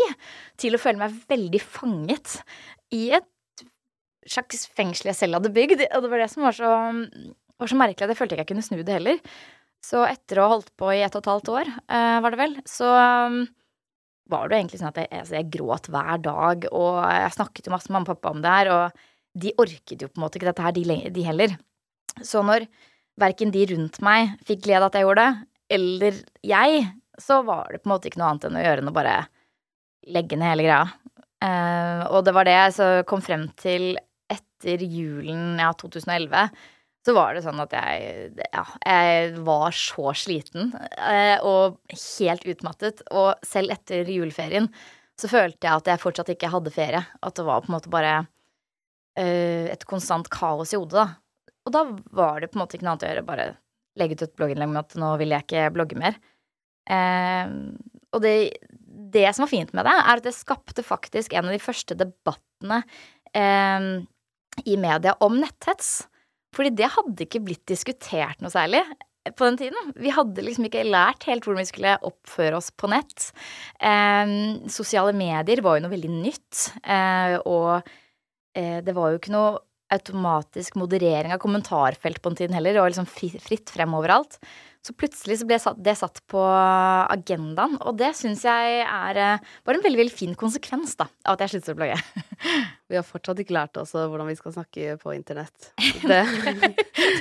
[0.59, 2.41] til å føle meg veldig fanget
[2.93, 3.29] i et
[4.29, 5.85] slags fengsel jeg selv hadde bygd.
[5.89, 6.71] Og det var det som var så,
[7.59, 9.19] var så merkelig at jeg følte ikke jeg kunne snu det heller.
[9.83, 12.39] Så etter å ha holdt på i ett og et halvt år, uh, var det
[12.39, 12.87] vel, så
[13.27, 13.41] um,
[14.31, 17.73] var det egentlig sånn at jeg, altså jeg, gråt hver dag, og jeg snakket jo
[17.73, 19.01] masse med mamma og pappa om det her, og
[19.33, 21.55] de orket jo på en måte ikke dette her, de, de heller.
[22.21, 22.67] Så når
[23.19, 26.83] verken de rundt meg fikk glede av at jeg gjorde det, eller jeg,
[27.21, 29.15] så var det på en måte ikke noe annet enn å gjøre enn å bare
[30.13, 30.83] legge ned hele greia.
[31.43, 33.93] Uh, og det var det jeg kom frem til
[34.31, 36.53] etter julen ja, 2011.
[37.03, 43.03] Så var det sånn at jeg, ja, jeg var så sliten uh, og helt utmattet.
[43.11, 44.69] Og selv etter juleferien
[45.19, 47.03] så følte jeg at jeg fortsatt ikke hadde ferie.
[47.21, 48.21] At det var på en måte bare
[49.21, 51.49] et konstant kaos i hodet, da.
[51.63, 51.83] Og da
[52.17, 53.49] var det på en måte ikke noe annet å gjøre, bare
[53.99, 56.17] legge ut et blogginnlegg med at nå vil jeg ikke blogge mer.
[56.89, 57.77] Uh,
[58.13, 58.33] og det,
[59.13, 61.95] det, som var fint med det, er at det skapte faktisk en av de første
[61.97, 62.81] debattene
[63.37, 63.87] uh,
[64.65, 66.01] i media om netthets.
[66.53, 68.83] Fordi det hadde ikke blitt diskutert noe særlig
[69.31, 69.93] på den tiden.
[69.95, 73.29] Vi hadde liksom ikke lært helt hvordan vi skulle oppføre oss på nett.
[73.79, 74.33] Eh,
[74.71, 77.93] sosiale medier var jo noe veldig nytt, eh, og eh,
[78.53, 79.61] det var jo ikke noe
[79.93, 82.73] automatisk moderering av kommentarfelt på den tiden heller.
[82.73, 83.09] Det var liksom
[83.41, 84.39] fritt frem overalt.
[84.83, 89.79] Så plutselig så ble det satt på agendaen, og det syns jeg er eh, bare
[89.79, 91.99] en veldig veldig fin konsekvens da, av at jeg sluttet å blogge.
[92.91, 95.69] Vi har fortsatt ikke lært oss hvordan vi skal snakke på internett.
[96.09, 96.19] Det,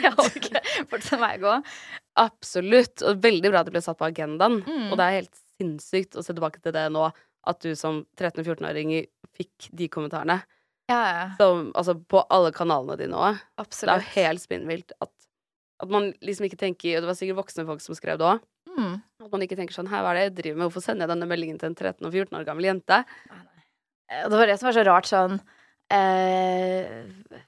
[0.02, 1.52] det har ikke fortsatt vei å gå.
[2.20, 3.04] absolutt.
[3.06, 4.58] Og veldig bra at det ble satt på agendaen.
[4.66, 4.88] Mm.
[4.90, 7.06] Og det er helt sinnssykt å se tilbake til det nå,
[7.48, 8.96] at du som 13-14-åring
[9.38, 10.42] fikk de kommentarene.
[10.90, 13.38] Ja, Som, altså på alle kanalene dine òg.
[13.58, 15.12] Det er jo helt spinnvilt at,
[15.82, 18.42] at man liksom ikke tenker Og det var sikkert voksne folk som skrev det òg.
[18.72, 18.98] Mm.
[19.22, 20.66] At man ikke tenker sånn Hei, hva er det jeg driver med?
[20.66, 23.02] Hvorfor sender jeg denne meldingen til en 13 og 14 år gammel jente?
[24.22, 25.38] Og det var det som var så rart sånn
[25.92, 27.40] eh,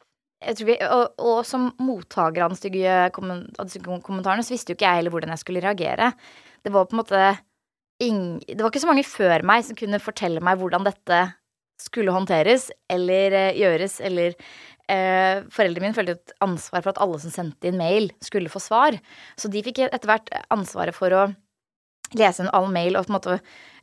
[0.44, 4.88] jeg tror vi, og, og som mottaker av de stygge kommentarene, så visste jo ikke
[4.88, 6.10] jeg heller hvordan jeg skulle reagere.
[6.64, 7.22] Det var på en måte
[8.04, 11.20] ing, Det var ikke så mange før meg som kunne fortelle meg hvordan dette
[11.80, 14.34] skulle håndteres eller eh, gjøres, eller
[14.90, 18.62] eh, Foreldrene mine følte et ansvar for at alle som sendte inn mail, skulle få
[18.62, 18.98] svar.
[19.40, 21.28] Så de fikk etter hvert ansvaret for å
[22.18, 23.38] lese inn all mail og på en måte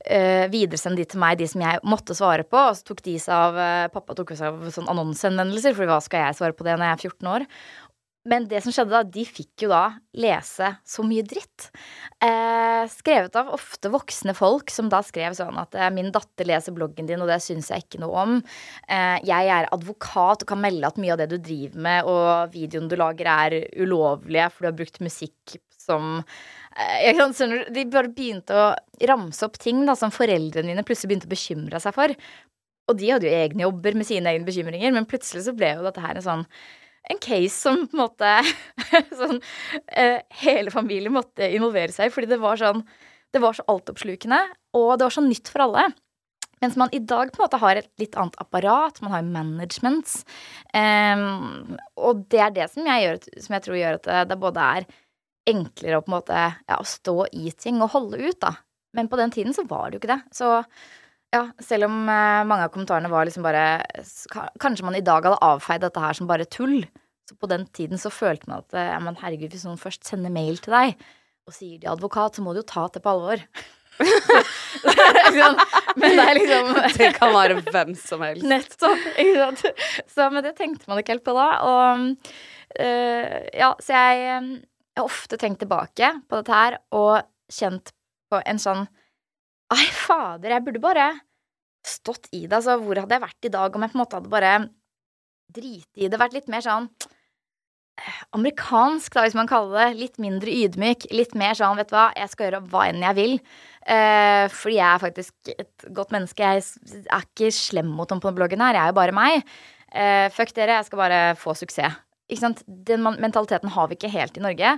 [0.06, 2.60] eh, videresende de til meg, de som jeg måtte svare på.
[2.70, 6.00] Og så tok de seg av eh, Pappa tok seg av sånn annonsehenvendelser, for hva
[6.04, 7.48] skal jeg svare på det når jeg er 14 år?
[8.30, 11.72] Men det som skjedde da, de fikk jo da lese så mye dritt.
[12.22, 16.76] Eh, skrevet av ofte voksne folk, som da skrev sånn at eh, 'min datter leser
[16.76, 18.36] bloggen din, og det syns jeg ikke noe om'.
[18.86, 22.54] Eh, 'Jeg er advokat og kan melde at mye av det du driver med, og
[22.54, 26.22] videoen du lager, er ulovlige, for du har brukt musikk som
[26.78, 27.18] eh,
[27.74, 28.76] De bare begynte å
[29.10, 32.14] ramse opp ting da, som foreldrene mine plutselig begynte å bekymre seg for.
[32.92, 35.86] Og de hadde jo egne jobber med sine egne bekymringer, men plutselig så ble jo
[35.88, 36.46] dette her en sånn
[37.10, 38.34] en case som på en måte
[39.22, 39.42] sånn,
[39.98, 42.86] eh, hele familien måtte involvere seg i, fordi det var sånn
[43.32, 44.38] Det var så altoppslukende,
[44.76, 45.86] og det var så nytt for alle.
[46.62, 50.26] Mens man i dag på en måte har et litt annet apparat, man har managements.
[50.76, 54.66] Em, og det er det som jeg, gjør, som jeg tror gjør at det, både
[54.76, 54.90] er
[55.48, 58.52] enklere å på en måte ja, stå i ting og holde ut, da.
[58.94, 60.22] Men på den tiden så var det jo ikke det.
[60.36, 60.52] Så
[61.32, 63.64] ja, selv om eh, mange av kommentarene var liksom bare
[64.60, 66.82] Kanskje man i dag hadde avfeid dette her som bare tull.
[67.28, 70.08] Så på den tiden så følte man at eh, ja, men herregud, hvis noen først
[70.08, 70.98] sender mail til deg
[71.48, 73.42] og sier de er advokat, så må du jo ta det på alvor.
[74.02, 75.58] Liksom,
[76.02, 78.46] men det er liksom Det kan være hvem som helst.
[78.48, 79.08] Nettopp.
[79.16, 79.84] Ikke sant?
[80.12, 81.48] Så, men det tenkte man ikke helt på da.
[81.66, 82.06] Og
[82.86, 87.94] øh, ja, så jeg, jeg har ofte tenkt tilbake på dette her og kjent
[88.32, 88.86] på en sånn
[89.72, 91.08] Ai, fader, jeg burde bare
[91.88, 92.58] stått i det.
[92.58, 94.54] Altså, hvor hadde jeg vært i dag om jeg på en måte hadde bare
[95.52, 96.20] driti i det?
[96.20, 96.90] Vært litt mer sånn
[98.02, 100.02] eh, amerikansk, da, hvis man kaller det.
[100.02, 101.08] Litt mindre ydmyk.
[101.16, 103.38] Litt mer sånn, vet du hva, jeg skal gjøre hva enn jeg vil.
[103.88, 106.54] Eh, fordi jeg er faktisk et godt menneske.
[106.60, 108.76] Jeg er ikke slem mot dem på bloggen her.
[108.76, 109.56] Jeg er jo bare meg.
[109.92, 112.00] Eh, fuck dere, jeg skal bare få suksess.
[112.32, 112.62] Ikke sant?
[112.68, 114.78] Den mentaliteten har vi ikke helt i Norge.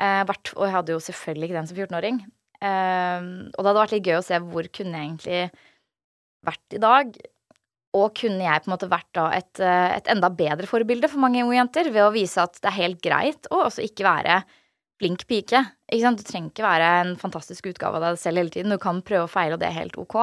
[0.00, 2.24] Eh, og jeg hadde jo selvfølgelig ikke den som 14-åring.
[2.60, 3.20] Eh,
[3.50, 5.42] og det hadde vært litt gøy å se hvor kunne jeg egentlig
[6.46, 7.20] vært i dag.
[7.98, 11.22] Og kunne jeg på en måte vært da et, eh, et enda bedre forbilde for
[11.22, 14.40] mange unge jenter ved å vise at det er helt greit å også ikke være
[15.00, 15.64] flink pike.
[15.90, 16.20] Ikke sant?
[16.20, 18.74] Du trenger ikke være en fantastisk utgave av deg selv hele tiden.
[18.74, 20.18] Du kan prøve og feile, og det er helt ok.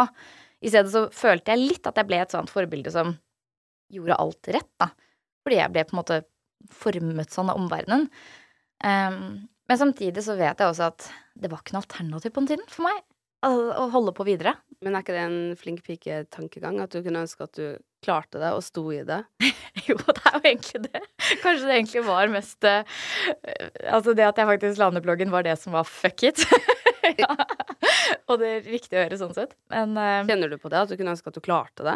[0.62, 3.15] I stedet så følte jeg litt at jeg ble et sånt forbilde som
[3.93, 4.91] gjorde alt rett, da.
[5.45, 6.21] Fordi jeg ble på en måte
[6.73, 8.08] formet sånn av omverdenen.
[8.84, 12.51] Um, men samtidig så vet jeg også at det var ikke noe alternativ på den
[12.56, 13.03] tiden for meg
[13.45, 14.56] å, holde på videre.
[14.84, 16.80] Men er ikke det en flink pike-tankegang?
[16.84, 19.23] At du kunne ønske at du klarte det og sto i det?
[19.88, 20.99] Jo, det er jo egentlig det.
[21.43, 22.95] Kanskje det egentlig var mest eh,
[23.93, 26.41] Altså det at jeg faktisk la ned bloggen, var det som var fuck it.
[27.21, 27.30] ja.
[28.25, 29.53] Og det er riktig å gjøre sånn sett.
[29.71, 30.82] Men uh, Kjenner du på det?
[30.82, 31.95] At du kunne ønske at du klarte det?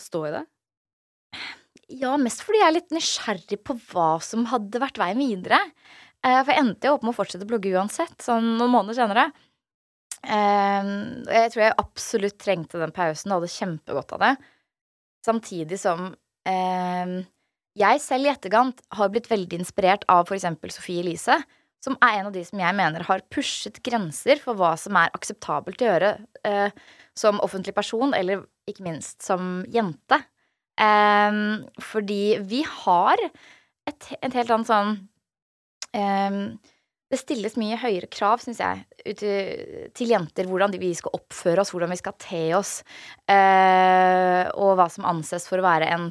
[0.00, 0.42] Å stå i det?
[1.90, 5.58] ja, mest fordi jeg er litt nysgjerrig på hva som hadde vært veien videre.
[6.26, 8.98] Eh, for jeg endte jo opp med å fortsette å blogge uansett, sånn noen måneder
[8.98, 9.28] senere.
[10.20, 10.90] Eh,
[11.32, 14.34] jeg tror jeg absolutt trengte den pausen og hadde kjempegodt av det.
[15.24, 16.10] Samtidig som
[16.48, 17.14] eh,
[17.80, 21.38] jeg selv i etterkant har blitt veldig inspirert av eksempel Sofie Elise,
[21.80, 25.12] som er en av de som jeg mener har pushet grenser for hva som er
[25.16, 26.10] akseptabelt å gjøre
[26.44, 26.74] eh,
[27.16, 30.20] som offentlig person, eller ikke minst som jente.
[30.80, 31.40] Eh,
[31.92, 34.98] fordi vi har et, et helt annet sånn
[35.90, 39.22] Det stilles mye høyere krav, syns jeg, ut
[39.98, 40.46] til, jenter.
[40.46, 42.76] Hvordan vi skal oppføre oss, hvordan vi skal te oss.
[43.26, 46.06] Eh, og hva som anses for å være en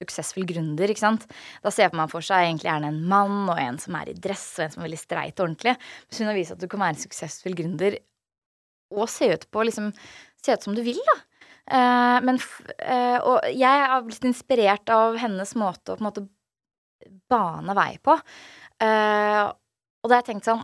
[0.00, 1.26] suksessfull gründer, ikke sant.
[1.60, 4.46] Da ser man for seg egentlig gjerne en mann og en som er i dress,
[4.56, 5.76] og en som er veldig streit og ordentlig.
[6.08, 7.98] Men hun har vist at du kan være en suksessfull gründer
[8.96, 9.92] og se ut på liksom
[10.40, 11.14] Se ut som du vil, da.
[11.68, 12.38] Eh, men
[12.80, 16.22] eh, Og jeg har blitt inspirert av hennes måte å på en måte
[17.28, 18.16] bane vei på.
[18.80, 19.44] Eh,
[20.00, 20.62] og da har jeg tenkt sånn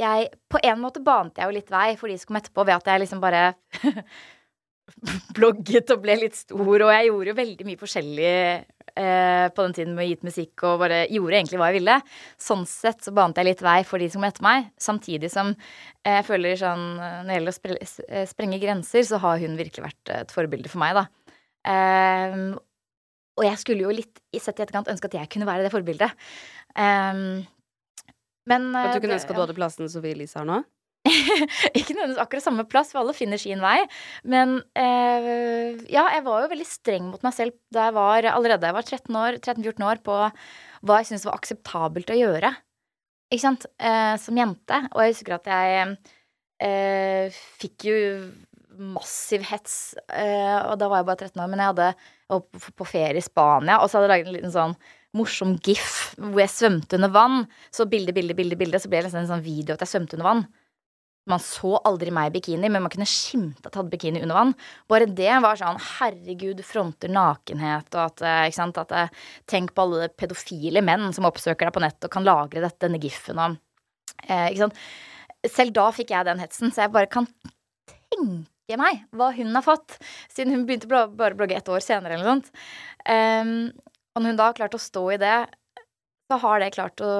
[0.00, 2.78] jeg, På en måte banet jeg jo litt vei for de som kom etterpå, ved
[2.78, 3.42] at jeg liksom bare
[5.36, 9.76] blogget og ble litt stor, og jeg gjorde jo veldig mye forskjellig eh, på den
[9.76, 11.98] tiden med å gi ut musikk og bare gjorde egentlig hva jeg ville.
[12.48, 15.52] Sånn sett så banet jeg litt vei for de som kom etter meg, samtidig som
[15.52, 19.60] eh, jeg føler sånn Når det gjelder å spre eh, sprenge grenser, så har hun
[19.60, 21.36] virkelig vært et forbilde for meg, da.
[21.70, 22.40] Eh,
[23.40, 26.12] og jeg skulle jo litt sett i etterkant ønske at jeg kunne være det forbildet.
[26.76, 27.40] Um,
[28.50, 30.60] men At du kunne ønske at du hadde plassen Sofie Elise har nå?
[31.78, 33.78] ikke nødvendigvis akkurat samme plass, for alle finner sin vei.
[34.28, 38.68] Men eh, ja, jeg var jo veldig streng mot meg selv da jeg var allerede
[38.68, 42.52] jeg var 13 år, 13-14 år på hva jeg syntes var akseptabelt å gjøre.
[43.30, 43.66] Ikke sant?
[43.80, 44.82] Eh, som jente.
[44.92, 45.96] Og jeg husker at jeg
[46.66, 47.98] eh, fikk jo
[48.80, 51.90] massiv hets, eh, og da var jeg bare 13 år, men jeg hadde
[52.30, 54.78] var på, på ferie i Spania, og så hadde jeg laget en liten sånn
[55.16, 57.44] morsom gif hvor jeg svømte under vann.
[57.74, 60.18] Så bilde, bilde, bilde, bilde, så ble det nesten en sånn video at jeg svømte
[60.18, 60.44] under vann.
[61.28, 64.38] Man så aldri meg i bikini, men man kunne skimte at jeg hadde bikini under
[64.38, 64.54] vann.
[64.90, 69.12] Bare det var sånn herregud, fronter nakenhet, og at, eh, ikke sant, at eh,
[69.50, 73.02] Tenk på alle pedofile menn som oppsøker deg på nett og kan lagre dette, denne
[73.02, 73.58] gifen og
[74.26, 74.82] eh, Ikke sant.
[75.48, 77.28] Selv da fikk jeg den hetsen, så jeg bare kan
[77.88, 79.96] tenke meg hva hun har fått,
[80.30, 82.52] siden hun begynte bare å blogge ett år senere eller noe sånt.
[83.08, 83.72] Um,
[84.14, 85.36] og når hun da har klart å stå i det,
[86.30, 87.10] så har det klart å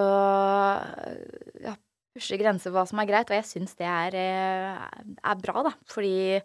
[1.65, 1.75] ja,
[2.15, 5.65] pushe grenser for hva som er greit, og jeg syns det er, eh, er bra,
[5.67, 5.73] da.
[5.91, 6.39] Fordi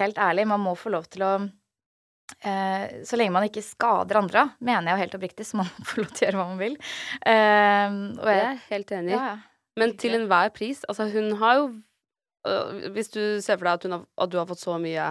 [0.00, 1.32] helt ærlig, man må få lov til å
[2.42, 6.02] eh, Så lenge man ikke skader andre, mener jeg jo helt oppriktig, så man får
[6.02, 6.78] lov til å gjøre hva man vil.
[7.22, 9.18] Um, og Det jeg, er jeg helt enig i.
[9.18, 9.36] ja, ja.
[9.74, 10.84] Men til enhver pris.
[10.86, 11.64] Altså, hun har jo
[12.94, 15.06] Hvis du ser for deg at, har, at du har fått så mye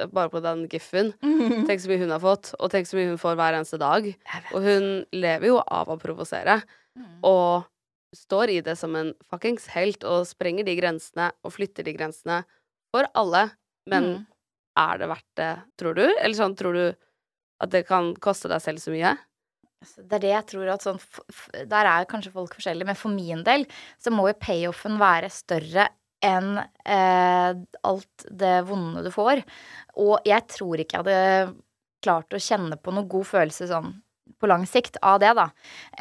[0.00, 1.12] øh, bare på den giffen
[1.68, 4.08] Tenk så mye hun har fått, og tenk så mye hun får hver eneste dag.
[4.52, 6.62] Og hun lever jo av å provosere,
[6.96, 7.18] Mm.
[7.28, 7.66] og
[8.16, 12.38] står i det som en fuckings helt og sprenger de grensene og flytter de grensene
[12.94, 13.50] for alle.
[13.86, 14.22] Men Mm.
[14.80, 16.06] er det verdt det, tror du?
[16.06, 16.96] Eller sånn, tror du
[17.60, 19.12] at det kan koste deg selv så mye?
[19.84, 21.00] Altså, Det er det jeg tror at sånn
[21.68, 23.66] Der er kanskje folk forskjellige, men for min del
[24.00, 25.90] så må jo payoffen være større
[26.26, 29.42] enn eh, alt det vonde du får.
[30.02, 31.54] Og jeg tror ikke jeg hadde
[32.04, 33.94] klart å kjenne på noe god følelse sånn
[34.36, 35.46] på lang sikt av det, da.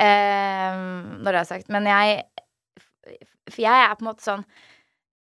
[0.01, 0.79] Eh,
[1.21, 1.69] når det er sagt.
[1.71, 2.23] Men jeg
[3.45, 4.47] For jeg er på en måte sånn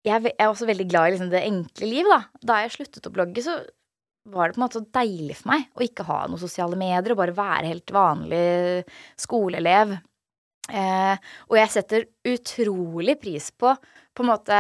[0.02, 2.24] jeg er også veldig glad i liksom det enkle liv, da.
[2.42, 3.60] Da jeg sluttet å blogge, så
[4.34, 7.14] var det på en måte så deilig for meg å ikke ha noen sosiale medier
[7.14, 8.42] og bare være helt vanlig
[9.20, 9.94] skoleelev.
[10.72, 11.16] Eh,
[11.50, 13.74] og jeg setter utrolig pris på
[14.12, 14.60] på en måte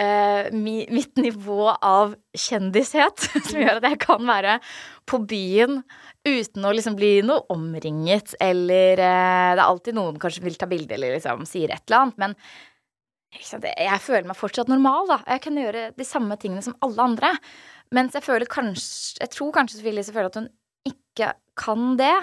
[0.00, 4.58] eh, mi, mitt nivå av kjendishet, som gjør at jeg kan være
[5.08, 5.82] på byen
[6.26, 10.66] uten å liksom bli noe omringet, eller uh, Det er alltid noen kanskje vil ta
[10.70, 12.34] bilde eller liksom sier et eller annet, men
[13.46, 15.20] sant, jeg føler meg fortsatt normal, da.
[15.28, 17.34] Jeg kan gjøre de samme tingene som alle andre.
[17.94, 20.48] Mens jeg føler kanskje Jeg tror kanskje Sofie Elise føler at hun
[20.88, 21.28] ikke
[21.58, 22.16] kan det.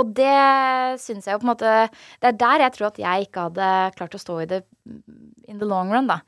[0.00, 1.72] Og det syns jeg jo på en måte
[2.20, 4.60] Det er der jeg tror at jeg ikke hadde klart å stå i det
[5.48, 6.20] in the long run, da.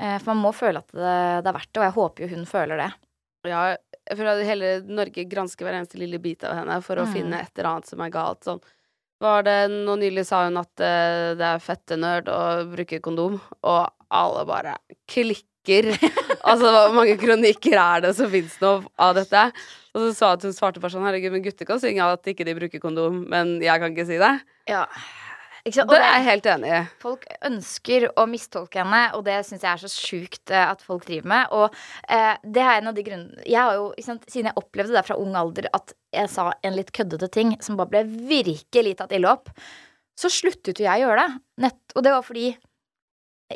[0.00, 2.30] Eh, For man må føle at det, det er verdt det, og jeg håper jo
[2.36, 2.90] hun føler det.
[3.46, 3.60] Ja,
[4.10, 7.12] at hele Norge gransker hver eneste lille bit av henne for å Mm.
[7.14, 8.42] finne et eller annet som er galt.
[8.44, 8.60] Sånn
[9.22, 12.40] var det Nå nylig sa hun at eh, det er fettenerd å
[12.74, 14.74] bruke kondom, og alle bare
[15.08, 15.88] klikker.
[16.46, 19.46] altså, hvor mange kronikker er det som fins nå av dette?
[19.96, 22.28] Og så sa hun at hun svarte bare sånn Herregud, men gutter kan synge at
[22.28, 24.34] ikke de bruker kondom, men jeg kan ikke si det.
[24.68, 24.84] Ja.
[25.66, 26.80] Det er jeg helt enig i.
[27.02, 31.06] Folk ønsker å mistolke henne, og det syns jeg er så sjukt eh, at folk
[31.08, 31.56] driver med.
[31.58, 31.74] Og
[32.12, 35.02] eh, det er en av de grunnene Jeg har jo, sant, Siden jeg opplevde det
[35.08, 39.16] fra ung alder at jeg sa en litt køddete ting som bare ble virkelig tatt
[39.18, 39.50] ille opp,
[40.16, 41.42] så sluttet jo jeg å gjøre det.
[41.66, 42.46] Nett, og det var fordi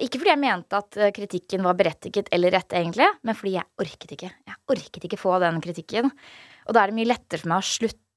[0.03, 3.71] Ikke fordi jeg mente at eh, kritikken var berettiget eller rett, egentlig, men fordi jeg
[3.87, 4.35] orket ikke.
[4.51, 6.11] Jeg orket ikke få den kritikken.
[6.67, 8.10] Og da er det mye lettere for meg å slutte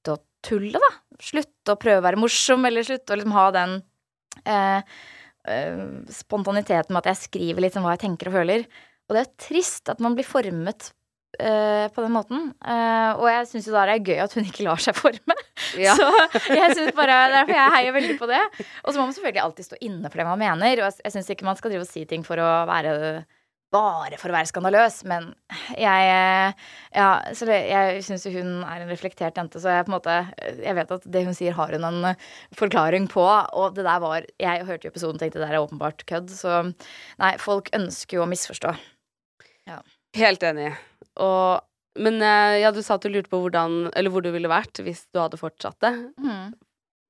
[0.44, 0.92] å tulle, da.
[1.24, 3.78] Slutte å prøve å være morsom, eller slutte å liksom ha den
[4.44, 4.98] eh,
[5.48, 8.68] eh, spontaniteten med at jeg skriver litt om hva jeg tenker og føler.
[9.08, 10.92] Og det er trist at man blir formet
[11.40, 12.50] eh, på den måten.
[12.60, 15.40] Eh, og jeg syns jo da det er gøy at hun ikke lar seg forme.
[15.74, 15.96] Ja.
[15.98, 16.06] Så
[16.54, 18.42] jeg synes bare, derfor jeg heier veldig på det.
[18.84, 20.82] Og så må man selvfølgelig alltid stå inne for det man mener.
[20.84, 22.92] Og jeg syns ikke man skal drive og si ting for å være
[23.74, 25.32] bare for å være skandaløs, men
[25.80, 26.54] jeg
[26.94, 30.18] Ja, så jeg syns hun er en reflektert jente, så jeg på en måte
[30.62, 32.10] Jeg vet at det hun sier, har hun en
[32.58, 35.66] forklaring på, og det der var Jeg hørte jo episoden og tenkte det der er
[35.66, 36.64] åpenbart kødd, så
[37.22, 38.76] Nei, folk ønsker jo å misforstå.
[40.18, 40.74] Helt enig.
[41.22, 41.64] Og,
[42.04, 44.82] men eh, ja, du sa at du lurte på hvordan, eller hvor du ville vært
[44.86, 45.94] hvis du hadde fortsatt det.
[46.22, 46.54] Mm.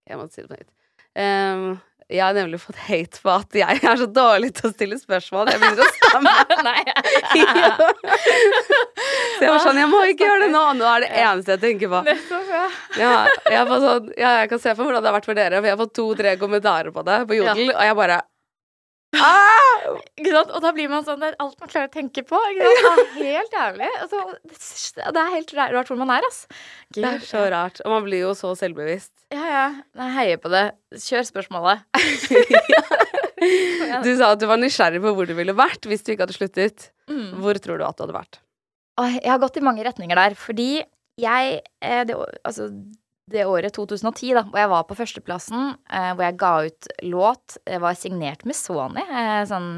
[0.10, 0.72] Jeg måtte si det på nytt.
[1.20, 1.76] Ehm,
[2.14, 5.50] jeg har nemlig fått hate på at jeg er så dårlig til å stille spørsmål.
[5.50, 6.34] Jeg begynner å stamme.
[9.38, 10.64] så jeg var sånn Jeg må ikke gjøre det nå!
[10.78, 12.00] Nå er det eneste jeg tenker på.
[13.00, 13.14] Ja,
[13.50, 15.58] jeg, sånn, ja, jeg kan se for meg hvordan det har vært for dere.
[15.58, 18.18] For jeg har fått to-tre kommentarer på det på Jodel, og jeg bare
[19.22, 19.74] ah!
[20.54, 22.38] Og da blir man sånn Det er alt man klarer å tenke på.
[22.38, 23.18] Sant?
[23.18, 23.90] Det er helt jævlig.
[24.02, 24.22] Altså,
[24.98, 26.46] det er helt rart hvor man er, ass.
[26.96, 27.82] Det er så rart.
[27.86, 29.14] Og man blir jo så selvbevisst.
[29.34, 29.66] Ja, ja.
[30.02, 30.66] Jeg heier på det.
[31.06, 31.86] Kjør spørsmålet.
[34.04, 36.36] Du sa at du var nysgjerrig på hvor du ville vært hvis du ikke hadde
[36.38, 36.86] sluttet.
[37.12, 37.42] Mm.
[37.44, 38.40] Hvor tror du at du hadde vært?
[39.02, 40.84] Jeg har gått i mange retninger der, fordi
[41.20, 42.70] jeg eh, det, Altså,
[43.34, 47.58] det året 2010, da, hvor jeg var på førsteplassen, eh, hvor jeg ga ut låt,
[47.68, 49.70] jeg var signert med Sony, eh, sånn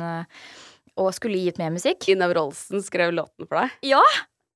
[1.02, 2.06] Og skulle gitt mer musikk.
[2.14, 4.04] Inav Rolsen skrev låten for deg, Ja!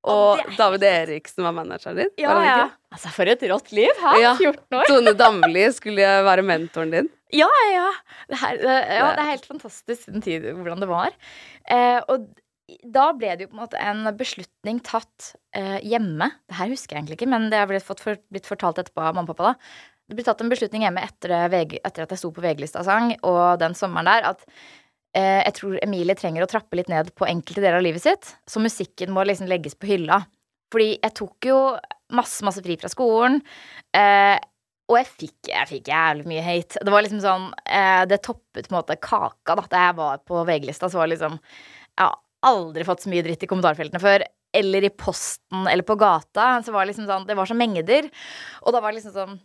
[0.07, 2.11] Og er David Eriksen var manageren din.
[2.21, 2.59] Ja, var ja.
[2.93, 3.91] Altså, for et rått liv!
[3.99, 4.13] Hæ?
[4.23, 4.33] Ja.
[4.39, 4.85] 14 år?
[4.89, 7.09] Tone Damli skulle være mentoren din.
[7.35, 7.89] Ja, ja.
[8.29, 11.13] Det, her, det, ja, det er helt fantastisk den tid hvordan det var.
[11.69, 12.29] Eh, og
[12.85, 16.31] da ble det jo på en måte en beslutning tatt eh, hjemme.
[16.49, 19.17] Det her husker jeg egentlig ikke, men det har blitt, for, blitt fortalt etterpå av
[19.17, 19.53] mamma og pappa.
[19.53, 19.99] da.
[20.09, 23.59] Det ble tatt en beslutning hjemme etter, etter at jeg sto på VG-lista sang, og
[23.61, 24.41] den sommeren der, at
[25.17, 28.33] eh, jeg tror Emilie trenger å trappe litt ned på enkelte deler av livet sitt.
[28.49, 30.23] Så musikken må liksom legges på hylla.
[30.73, 31.57] Fordi jeg tok jo
[32.15, 33.39] masse, masse fri fra skolen.
[33.95, 34.37] Eh,
[34.89, 36.81] og jeg fikk, jeg fikk jævlig mye hate.
[36.81, 40.23] Det var liksom sånn eh, Det toppet på en måte kaka da da jeg var
[40.25, 40.89] på VG-lista.
[40.89, 42.17] Så var liksom Jeg har
[42.49, 44.25] aldri fått så mye dritt i kommentarfeltene før.
[44.55, 46.55] Eller i posten eller på gata.
[46.65, 48.09] Så var liksom sånn Det var så mengder.
[48.65, 49.37] Og da var det liksom sånn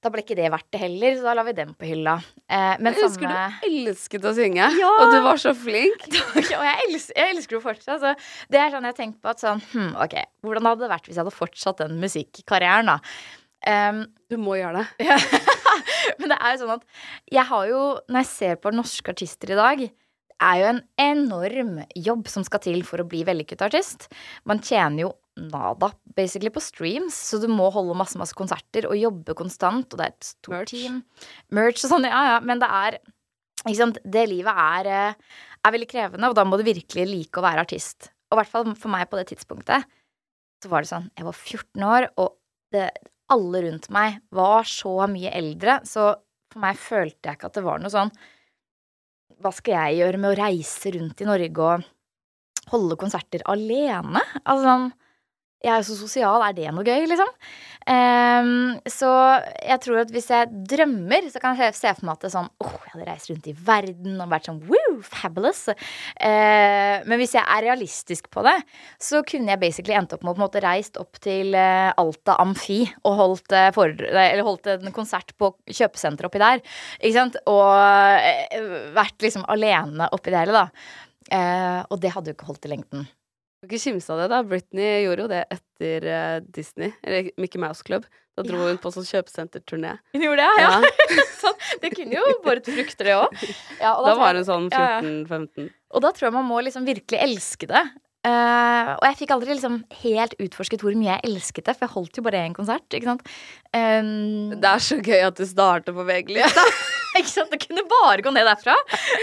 [0.00, 2.14] Da ble ikke det verdt det heller, så da la vi den på hylla.
[2.48, 4.92] Eh, men Jeg husker samme du elsket å synge, Ja.
[4.96, 6.06] og du var så flink.
[6.56, 8.00] og jeg elsker, jeg elsker det fortsatt.
[8.00, 8.14] Så
[8.48, 11.18] det er sånn jeg tenker på at sånn hm, Ok, hvordan hadde det vært hvis
[11.18, 12.98] jeg hadde fortsatt den musikkarrieren, da?
[13.68, 15.06] Um, Du må gjøre det.
[16.20, 16.84] Men det er jo sånn at
[17.36, 20.80] jeg har jo, når jeg ser på norske artister i dag, det er jo en
[21.04, 24.08] enorm jobb som skal til for å bli vellykket artist.
[24.48, 25.10] Man tjener jo
[25.48, 30.00] nada, basically, på streams, så du må holde masse, masse konserter og jobbe konstant, og
[30.00, 30.74] det er et stort Merch.
[30.74, 31.00] team.
[31.56, 32.98] Merch og sånn, ja, ja, men det er
[33.66, 37.40] ikke sant, det livet er, eh, er veldig krevende, og da må du virkelig like
[37.40, 38.10] å være artist.
[38.30, 39.84] Og i hvert fall for meg på det tidspunktet,
[40.60, 42.36] så var det sånn, jeg var 14 år, og
[42.72, 42.90] det,
[43.30, 46.12] alle rundt meg var så mye eldre, så
[46.50, 48.10] for meg følte jeg ikke at det var noe sånn
[49.40, 54.20] Hva skal jeg gjøre med å reise rundt i Norge og holde konserter alene?
[54.42, 54.88] Altså sånn
[55.60, 57.28] Jeg er jo så sosial, er det noe gøy, liksom?
[57.90, 59.08] Um, så
[59.64, 62.34] jeg tror at hvis jeg drømmer, så kan jeg se for meg at det er
[62.34, 65.62] sånn Åh, jeg hadde reist rundt i verden og vært sånn woo, fabulous.
[65.72, 68.56] Uh, men hvis jeg er realistisk på det,
[69.00, 71.90] så kunne jeg basically endt opp med å på en måte reist opp til uh,
[72.00, 73.96] Alta Amfi og holdt, uh, for,
[74.50, 76.64] holdt en konsert på kjøpesenteret oppi der.
[77.00, 77.40] Ikke sant?
[77.50, 77.68] Og
[78.20, 80.98] eh, vært liksom alene oppi det hele, da.
[81.30, 83.08] Eh, og det hadde jo ikke holdt i lengden.
[83.60, 84.38] Kan ikke kimse av det, da.
[84.48, 88.06] Britney gjorde jo det etter uh, Disney, eller Mickey Mouse Club.
[88.38, 88.68] Da dro Ja.
[88.70, 89.96] hun på sånn kjøpesenterturné.
[90.16, 90.78] Hun gjorde det, ja.
[91.42, 93.34] sånn, det kunne jo båret frukter, det òg.
[93.82, 95.00] Ja, da, Da var hun sånn ja, ja.
[95.04, 95.68] 14-15.
[95.92, 97.82] Og da tror jeg man må liksom virkelig elske det.
[98.20, 101.94] Uh, og jeg fikk aldri liksom helt utforsket hvor mye jeg elsket det, for jeg
[101.98, 102.84] holdt jo bare én konsert.
[102.96, 103.28] Ikke sant?
[103.76, 106.64] Um, Det er så gøy at du starter på VG-lista.
[107.18, 107.50] ikke sant?
[107.50, 108.74] Det kunne bare gå ned derfra.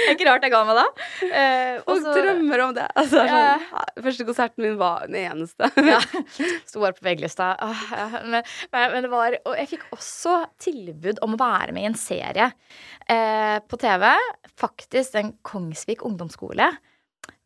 [0.07, 0.85] Er ikke rart jeg ga meg da.
[1.27, 2.87] Eh, og så- drømmer om det.
[2.99, 5.69] Altså, det sånn, første konserten min var den eneste.
[5.93, 6.01] ja,
[6.67, 7.53] Sto bare på VG-lista.
[8.27, 8.41] Men,
[8.73, 11.97] men, men det var Og jeg fikk også tilbud om å være med i en
[11.99, 12.51] serie
[13.07, 14.09] eh, på TV.
[14.59, 16.71] Faktisk den Kongsvik ungdomsskole.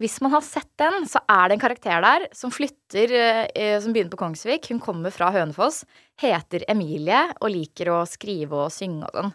[0.02, 3.94] Hvis man har sett den, så er det en karakter der som flytter eh, Som
[3.94, 4.70] begynner på Kongsvik.
[4.74, 5.84] Hun kommer fra Hønefoss,
[6.22, 9.34] heter Emilie og liker å skrive og synge og sånn.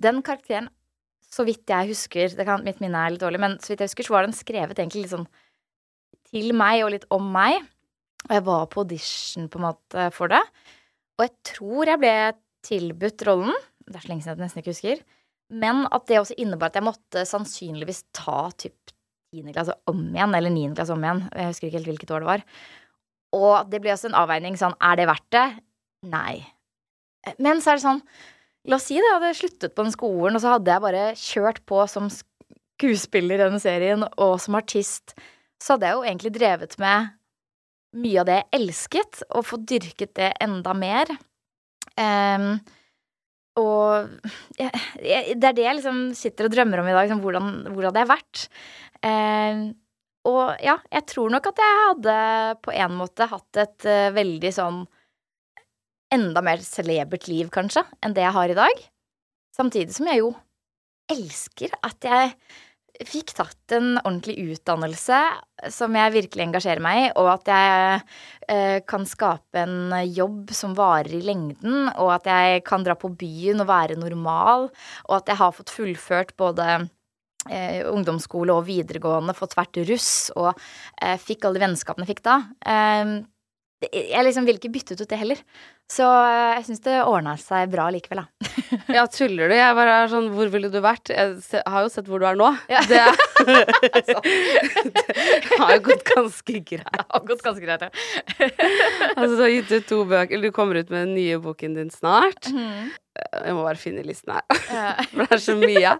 [0.00, 0.70] Den karakteren,
[1.30, 3.92] så vidt jeg husker det kan, Mitt minne er litt dårlig, men så vidt jeg
[3.92, 5.28] husker, så var den skrevet egentlig litt sånn
[6.30, 7.60] til meg og litt om meg.
[8.28, 10.40] Og jeg var på audition på en måte for det.
[11.18, 12.14] Og jeg tror jeg ble
[12.66, 13.56] tilbudt rollen.
[13.86, 15.02] Det er så lenge siden jeg nesten ikke husker.
[15.50, 18.92] Men at det også innebar at jeg måtte sannsynligvis ta typ
[19.34, 19.50] 10.
[19.54, 20.74] klasse om igjen, eller 9.
[20.78, 21.24] klasse om igjen.
[21.34, 22.44] Jeg husker ikke helt hvilket år det var.
[23.36, 25.46] Og det ble også en avveining sånn, er det verdt det?
[26.10, 26.40] Nei.
[27.38, 28.02] Men så er det sånn,
[28.68, 31.04] la oss si det, jeg hadde sluttet på den skolen, og så hadde jeg bare
[31.18, 35.14] kjørt på som skuespiller i denne serien, og som artist,
[35.60, 37.10] så hadde jeg jo egentlig drevet med
[38.00, 41.10] mye av det jeg elsket, og fått dyrket det enda mer.
[41.98, 42.52] Um,
[43.60, 44.12] og
[44.56, 44.70] jeg,
[45.02, 47.02] jeg, det er det jeg liksom sitter og drømmer om i dag.
[47.08, 48.44] Liksom, hvordan, hvor hadde jeg vært?
[49.02, 49.64] Um,
[50.30, 52.16] og ja, jeg tror nok at jeg hadde
[52.62, 54.82] på en måte hatt et uh, veldig sånn
[56.14, 58.82] enda mer celebert liv, kanskje, enn det jeg har i dag.
[59.56, 60.34] Samtidig som jeg jo
[61.10, 62.34] elsker at jeg
[63.06, 65.18] fikk tatt en ordentlig utdannelse
[65.72, 68.00] som jeg virkelig engasjerer meg i, og at jeg
[68.52, 73.12] eh, kan skape en jobb som varer i lengden, og at jeg kan dra på
[73.20, 74.68] byen og være normal,
[75.08, 76.68] og at jeg har fått fullført både
[77.48, 80.52] eh, ungdomsskole og videregående, fått hvert russ og
[81.00, 82.40] eh, fikk alle de vennskapene jeg fikk da.
[83.80, 85.38] Jeg liksom vil ikke bytte ut det heller.
[85.90, 88.50] Så eh, jeg syns det ordna seg bra likevel, da.
[88.92, 89.54] Ja, tuller du?
[89.56, 91.10] Jeg bare er sånn Hvor ville du vært?
[91.10, 92.50] Jeg har jo sett hvor du er nå.
[92.70, 92.82] Ja.
[92.86, 93.00] Det,
[94.04, 96.90] det har jo gått ganske greit.
[96.92, 98.50] Det har gått ganske greit, ja.
[99.16, 101.78] Altså, du har gitt ut to bøker Eller du kommer ut med den nye boken
[101.78, 102.50] din snart.
[102.50, 104.44] Jeg må bare finne listen her,
[105.10, 105.96] for det er så mye.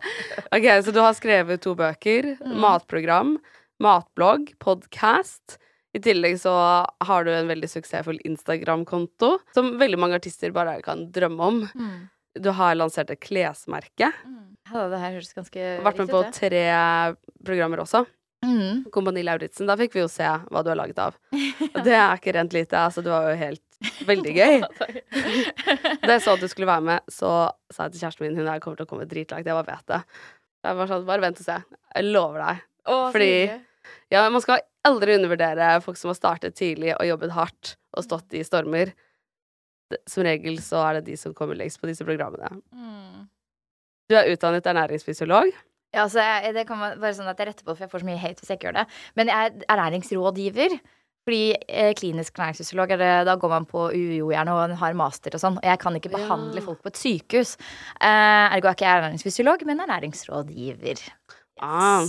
[0.53, 2.35] Ok, Så du har skrevet to bøker.
[2.61, 3.35] Matprogram,
[3.83, 5.59] matblogg, podkast.
[5.97, 6.53] I tillegg så
[7.07, 11.61] har du en veldig suksessfull Instagram-konto, som veldig mange artister bare kan drømme om.
[12.39, 14.13] Du har lansert et klesmerke.
[14.71, 16.63] Ja, det her høres ganske Vært med på tre
[17.43, 18.05] programmer også.
[18.47, 18.85] Mm.
[18.95, 19.67] Kompani Lauritzen.
[19.69, 21.17] Da fikk vi jo se hva du har laget av.
[21.75, 22.79] Og det er ikke rent lite.
[22.79, 23.81] Altså, det var jo helt
[24.11, 24.61] veldig gøy.
[26.07, 27.33] Da jeg så at du skulle være med, så
[27.73, 29.49] sa jeg til kjæresten min hun her kommer til å komme dritlangt.
[29.49, 30.01] Jeg bare vet det.
[30.65, 31.59] Jeg var sånn, bare vent og se.
[31.97, 32.63] Jeg lover deg.
[32.87, 33.35] Å, Fordi.
[34.13, 38.37] Ja, man skal aldri undervurdere folk som har startet tidlig og jobbet hardt og stått
[38.39, 38.93] i stormer.
[40.09, 42.61] Som regel så er det de som kommer lengst på disse programmene.
[42.71, 43.27] Mm.
[44.11, 45.51] Du er utdannet ernæringsfysiolog.
[45.95, 48.03] Ja, så jeg, det kan være sånn at jeg retter på det, for jeg får
[48.05, 48.87] så mye hate hvis jeg ikke gjør det.
[49.19, 50.77] Men jeg er ernæringsrådgiver.
[51.27, 55.43] Fordi eh, klinisk ernæringsfysiolog, er da går man på UiO gjerne og har master og
[55.43, 55.59] sånn.
[55.61, 56.65] Og jeg kan ikke behandle Ja.
[56.65, 57.57] folk på et sykehus.
[58.01, 61.03] Eh, ergo er ikke jeg ernæringsfysiolog, men ernæringsrådgiver.
[61.61, 62.07] Ah.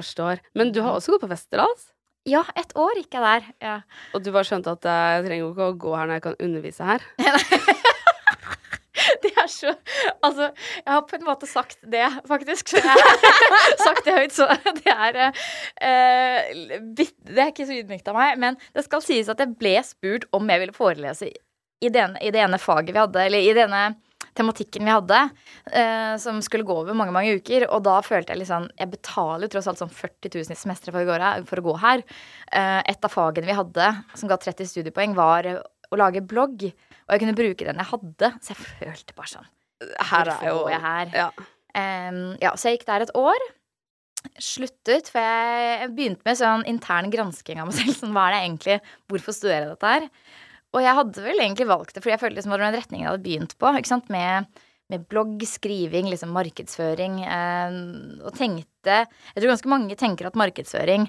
[0.00, 0.42] Forstår.
[0.58, 1.90] Men du har også gått på Westerdals.
[2.28, 3.46] Ja, et år gikk jeg der.
[3.64, 3.76] Ja.
[4.16, 6.26] Og du bare skjønte at eh, jeg trenger jo ikke å gå her når jeg
[6.28, 7.06] kan undervise her.
[9.22, 9.74] Det er så
[10.24, 10.50] Altså,
[10.84, 12.72] jeg har på en måte sagt det, faktisk.
[12.72, 14.48] Så jeg har sagt det høyt, så
[14.80, 19.40] det er uh, Det er ikke så ydmykt av meg, men det skal sies at
[19.40, 21.30] jeg ble spurt om jeg ville forelese
[21.80, 23.84] i det ene, i det ene faget vi hadde, eller i denne
[24.38, 25.20] tematikken vi hadde,
[25.72, 27.66] eh, som skulle gå over mange mange uker.
[27.70, 30.58] Og da følte jeg litt sånn Jeg betaler jo tross alt sånn 40 000 i
[30.58, 32.04] semesteret for, for å gå her.
[32.52, 35.48] Eh, et av fagene vi hadde som ga 30 studiepoeng, var
[35.90, 36.68] å lage blogg.
[36.70, 39.48] Og jeg kunne bruke den jeg hadde, så jeg følte bare sånn
[40.12, 41.16] Her er jo jeg her?
[41.16, 41.30] Ja.
[41.78, 43.48] Em, ja, så jeg gikk der et år.
[44.36, 47.96] Sluttet, for jeg begynte med sånn intern gransking av meg selv.
[47.96, 48.78] Sånn, hva er det egentlig,
[49.10, 50.08] hvorfor studerer jeg dette her?
[50.70, 53.04] Og jeg hadde vel egentlig valgt det, fordi jeg følte liksom det var den retningen
[53.04, 53.72] jeg hadde begynt på.
[53.74, 57.20] ikke sant, Med, med blogg, skriving, liksom markedsføring.
[57.26, 57.78] Eh,
[58.24, 61.08] og tenkte Jeg tror ganske mange tenker at markedsføring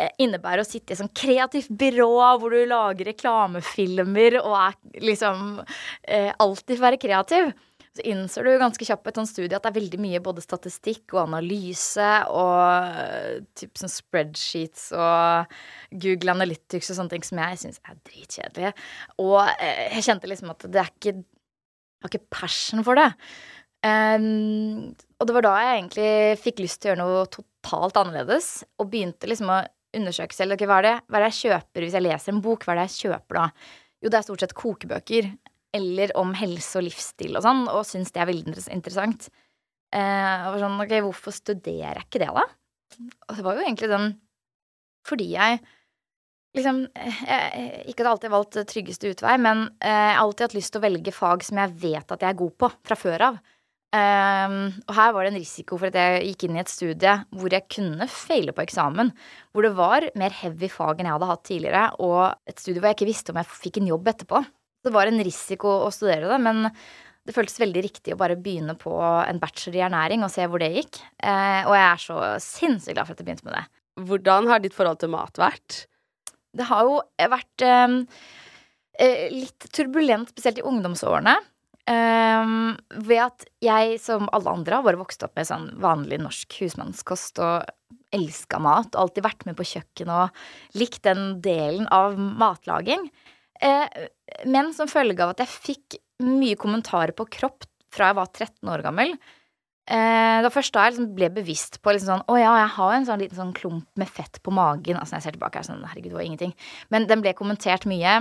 [0.00, 2.08] eh, innebærer å sitte i sånn kreativt byrå
[2.40, 5.60] hvor du lager reklamefilmer og er liksom
[6.08, 7.52] eh, alltid være kreativ.
[7.92, 10.40] Så innser du ganske kjapt på et sånt studie at det er veldig mye både
[10.44, 12.60] statistikk og analyse og
[13.02, 15.52] eh, typ sånn spreadsheets og
[16.00, 18.72] Google Analytics og sånne ting som jeg syns er dritkjedelige.
[19.20, 23.12] Og eh, jeg kjente liksom at det er ikke Jeg har ikke passion for det.
[23.82, 26.10] Um, og det var da jeg egentlig
[26.42, 29.60] fikk lyst til å gjøre noe totalt annerledes, og begynte liksom å
[29.94, 30.56] undersøke selv.
[30.56, 32.64] ok, hva, er det, hva er det jeg kjøper hvis jeg leser en bok?
[32.64, 33.46] Hva er det jeg kjøper da?
[34.02, 35.30] Jo, det er stort sett kokebøker.
[35.76, 39.30] Eller om helse og livsstil og sånn, og syns det er veldig interessant.
[39.92, 42.44] Eh, og sånn, ok, hvorfor studerer jeg ikke det, da?
[43.28, 44.12] Og det var jo egentlig den
[45.02, 45.56] fordi jeg
[46.54, 50.56] liksom eh, jeg, Ikke hadde alltid valgt tryggeste utvei, men eh, jeg har alltid hatt
[50.58, 53.26] lyst til å velge fag som jeg vet at jeg er god på fra før
[53.30, 53.40] av.
[53.92, 57.12] Ehm, og her var det en risiko for at jeg gikk inn i et studie
[57.36, 59.12] hvor jeg kunne feile på eksamen.
[59.52, 62.88] Hvor det var mer heavy fag enn jeg hadde hatt tidligere, og et studie hvor
[62.88, 64.42] jeg ikke visste om jeg fikk en jobb etterpå.
[64.82, 66.66] Det var en risiko å studere det, men
[67.22, 70.62] det føltes veldig riktig å bare begynne på en bachelor i ernæring og se hvor
[70.62, 70.98] det gikk.
[71.22, 73.64] Eh, og jeg er så sinnssykt glad for at jeg begynte med det.
[74.08, 75.84] Hvordan har ditt forhold til mat vært?
[76.52, 76.98] Det har jo
[77.32, 77.94] vært eh,
[78.98, 81.36] eh, litt turbulent, spesielt i ungdomsårene.
[81.92, 82.56] Eh,
[83.06, 87.38] ved at jeg, som alle andre, har bare vokst opp med sånn vanlig norsk husmannskost
[87.42, 87.70] og
[88.12, 88.90] elska mat.
[88.96, 93.06] Og alltid vært med på kjøkkenet og likt den delen av matlaging.
[93.62, 94.08] Eh,
[94.50, 98.70] men som følge av at jeg fikk mye kommentarer på kropp fra jeg var 13
[98.72, 99.16] år gammel,
[99.90, 102.70] Eh, det var først da jeg liksom ble bevisst på liksom sånn, å ja, jeg
[102.76, 104.98] har en sånn liten sånn klump med fett på magen.
[104.98, 106.54] Altså når jeg ser tilbake, er sånn, herregud, det var ingenting.
[106.94, 108.14] Men den ble kommentert mye.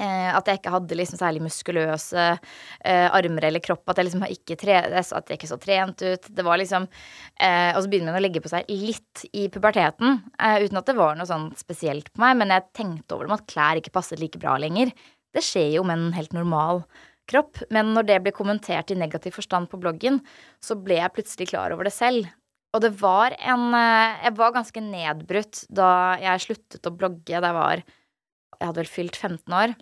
[0.00, 3.84] Eh, at jeg ikke hadde liksom særlig muskuløse eh, armer eller kropp.
[3.90, 6.30] At jeg liksom ikke tre, at jeg ikke så trent ut.
[6.30, 10.22] Det var liksom eh, Og så begynner man å legge på seg litt i puberteten.
[10.40, 12.38] Eh, uten at det var noe sånn spesielt på meg.
[12.40, 14.94] Men jeg tenkte over det med at klær ikke passet like bra lenger.
[15.34, 16.84] Det skjer jo med en helt normal
[17.30, 17.60] kropp.
[17.74, 20.22] Men når det ble kommentert i negativ forstand på bloggen,
[20.64, 22.30] så ble jeg plutselig klar over det selv.
[22.70, 25.92] Og det var en eh, Jeg var ganske nedbrutt da
[26.22, 29.74] jeg sluttet å blogge da jeg var Jeg hadde vel fylt 15 år.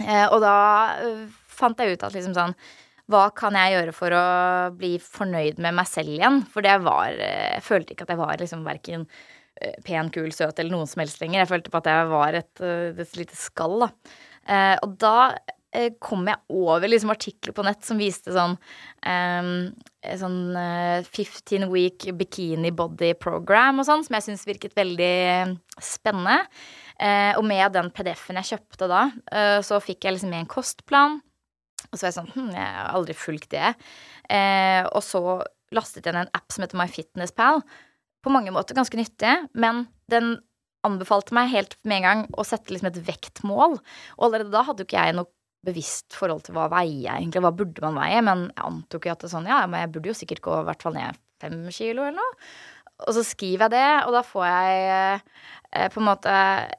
[0.00, 0.56] Eh, og da
[1.02, 2.54] eh, fant jeg ut at liksom sånn
[3.12, 4.24] Hva kan jeg gjøre for å
[4.78, 6.40] bli fornøyd med meg selv igjen?
[6.48, 9.06] For det var Jeg følte ikke at jeg var liksom verken
[9.84, 11.42] pen, kul, søt eller noen som helst lenger.
[11.42, 13.90] Jeg følte på at jeg var et, et lite skall, da.
[14.82, 15.61] og da Eh,
[16.04, 18.58] kom jeg over liksom artikler på nett som viste sånn
[19.06, 19.70] um,
[20.02, 25.56] sånn uh, eh, 15 week bikini body program og sånn, som jeg syns virket veldig
[25.80, 26.42] spennende.
[26.98, 30.52] Uh, og med den PDF-en jeg kjøpte da, uh, så fikk jeg liksom med en
[30.52, 31.20] kostplan.
[31.88, 33.72] Og så var jeg sånn Hm, jeg har aldri fulgt det.
[34.94, 35.20] og så
[35.74, 37.60] lastet jeg ned en app som heter MyFitnessPal.
[38.22, 40.36] På mange måter ganske nyttig, men den
[40.86, 43.76] anbefalte meg helt med en gang å sette liksom et vektmål.
[44.18, 45.30] Og allerede da hadde jo ikke jeg noe
[45.66, 49.14] bevisst forhold til hva veier jeg egentlig, hva burde man veie, men jeg antok jo
[49.14, 51.20] at det er sånn, ja, men jeg burde jo sikkert gå i hvert fall ned
[51.42, 52.38] fem kilo eller noe.
[53.02, 56.34] Og så skriver jeg det, og da får jeg eh, på en måte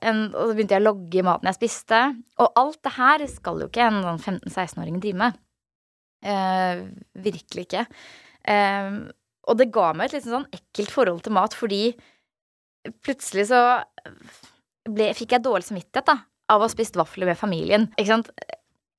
[0.08, 2.00] en, Og så begynte jeg å logge i maten jeg spiste.
[2.40, 5.42] Og alt det her skal jo ikke en sånn 15-16-åring drive med.
[6.24, 6.86] Eh,
[7.26, 7.86] virkelig ikke.
[8.54, 9.00] Eh,
[9.44, 11.84] og det ga meg et litt sånn ekkelt forhold til mat, fordi
[13.04, 13.60] plutselig så
[14.88, 16.18] ble, fikk jeg dårlig samvittighet da,
[16.52, 17.90] av å ha spist vafler med familien.
[17.98, 18.32] Ikke sant?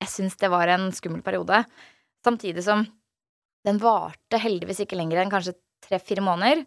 [0.03, 1.63] Jeg syns det var en skummel periode.
[2.25, 2.85] Samtidig som
[3.65, 6.65] den varte heldigvis ikke lenger enn kanskje tre-fire måneder.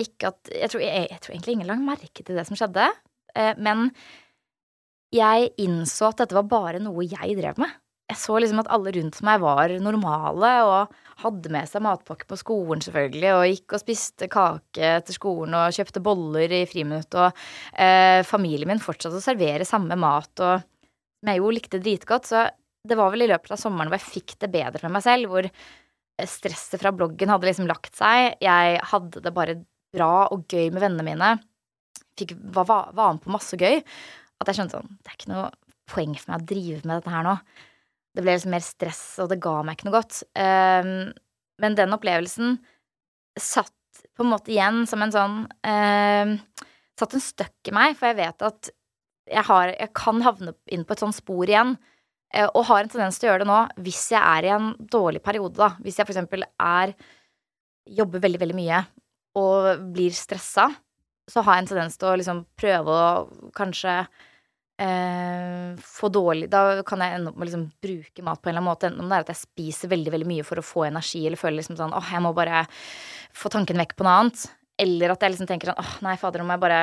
[0.00, 2.88] Ikke at jeg tror, jeg, jeg tror, egentlig ingen la merke til det som skjedde.
[3.34, 3.88] Eh, men
[5.14, 7.70] jeg innså at dette var bare noe jeg drev med.
[8.10, 12.36] Jeg så liksom at alle rundt meg var normale og hadde med seg matpakke på
[12.36, 17.30] skolen, selvfølgelig, og gikk og spiste kake etter skolen og kjøpte boller i friminutt, og
[17.80, 20.66] eh, familien min fortsatte å servere samme mat, og
[21.32, 22.44] jeg jo likte dritgodt, så
[22.84, 25.30] det var vel i løpet av sommeren hvor jeg fikk det bedre med meg selv,
[25.32, 28.36] hvor eh, stresset fra bloggen hadde liksom lagt seg.
[28.44, 29.58] Jeg hadde det bare
[29.94, 31.30] bra og gøy med vennene mine.
[32.18, 33.80] Fikk, var, var med på masse gøy.
[34.42, 35.46] At jeg skjønte sånn Det er ikke noe
[35.90, 37.38] poeng for meg å drive med dette her nå.
[38.14, 40.20] Det ble liksom mer stress, og det ga meg ikke noe godt.
[40.38, 41.10] Um,
[41.62, 42.58] men den opplevelsen
[43.40, 43.72] satt
[44.14, 46.38] på en måte igjen som en sånn um,
[46.94, 48.68] Satt en støkk i meg, for jeg vet at
[49.30, 51.76] jeg, har, jeg kan havne inn på et sånt spor igjen
[52.34, 54.72] Eh, og har en tendens til å gjøre det nå hvis jeg er i en
[54.90, 55.74] dårlig periode, da.
[55.84, 56.96] Hvis jeg eksempel er
[57.84, 58.78] Jobber veldig, veldig mye
[59.36, 60.70] og blir stressa,
[61.28, 63.92] så har jeg en tendens til å liksom prøve å kanskje
[64.80, 68.54] eh, få dårlig Da kan jeg ende opp med å liksom bruke mat på en
[68.54, 68.88] eller annen måte.
[68.88, 71.40] Enten om det er at jeg spiser veldig, veldig mye for å få energi, eller
[71.40, 72.64] føler liksom sånn åh, jeg må bare
[73.36, 74.46] få tanken vekk på noe annet.
[74.80, 76.80] Eller at jeg liksom tenker sånn åh, nei, fader, nå må jeg bare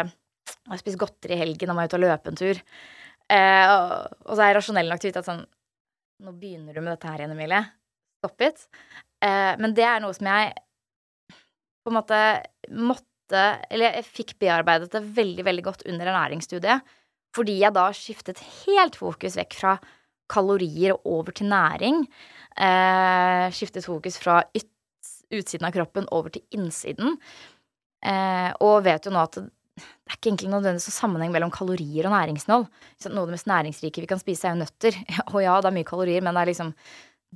[0.50, 2.60] Jeg har spist godteri i helgen, og må ut og løpe en tur.
[3.32, 5.44] Eh, og, og, så er jeg rasjonell nok til å vite at sånn
[6.22, 7.62] Nå begynner du med dette her igjen, Emilie.
[8.22, 8.68] Stopp it.
[9.26, 10.52] Eh, men det er noe som jeg
[11.82, 12.20] på en måte
[12.78, 16.92] måtte Eller jeg fikk bearbeidet det veldig, veldig godt under ernæringsstudiet.
[17.34, 19.78] Fordi jeg da skiftet helt fokus vekk fra
[20.32, 22.04] kalorier og over til næring.
[22.60, 24.42] Eh, skiftet fokus fra
[25.32, 27.18] utsiden av kroppen over til innsiden.
[28.04, 29.40] Eh, og vet jo nå at
[29.82, 32.66] det er ikke egentlig nødvendigvis noen sammenheng mellom kalorier og næringsinnhold.
[33.08, 34.98] Noe av det mest næringsrike vi kan spise, er jo nøtter.
[35.34, 36.74] Og ja, det er mye kalorier, men det er liksom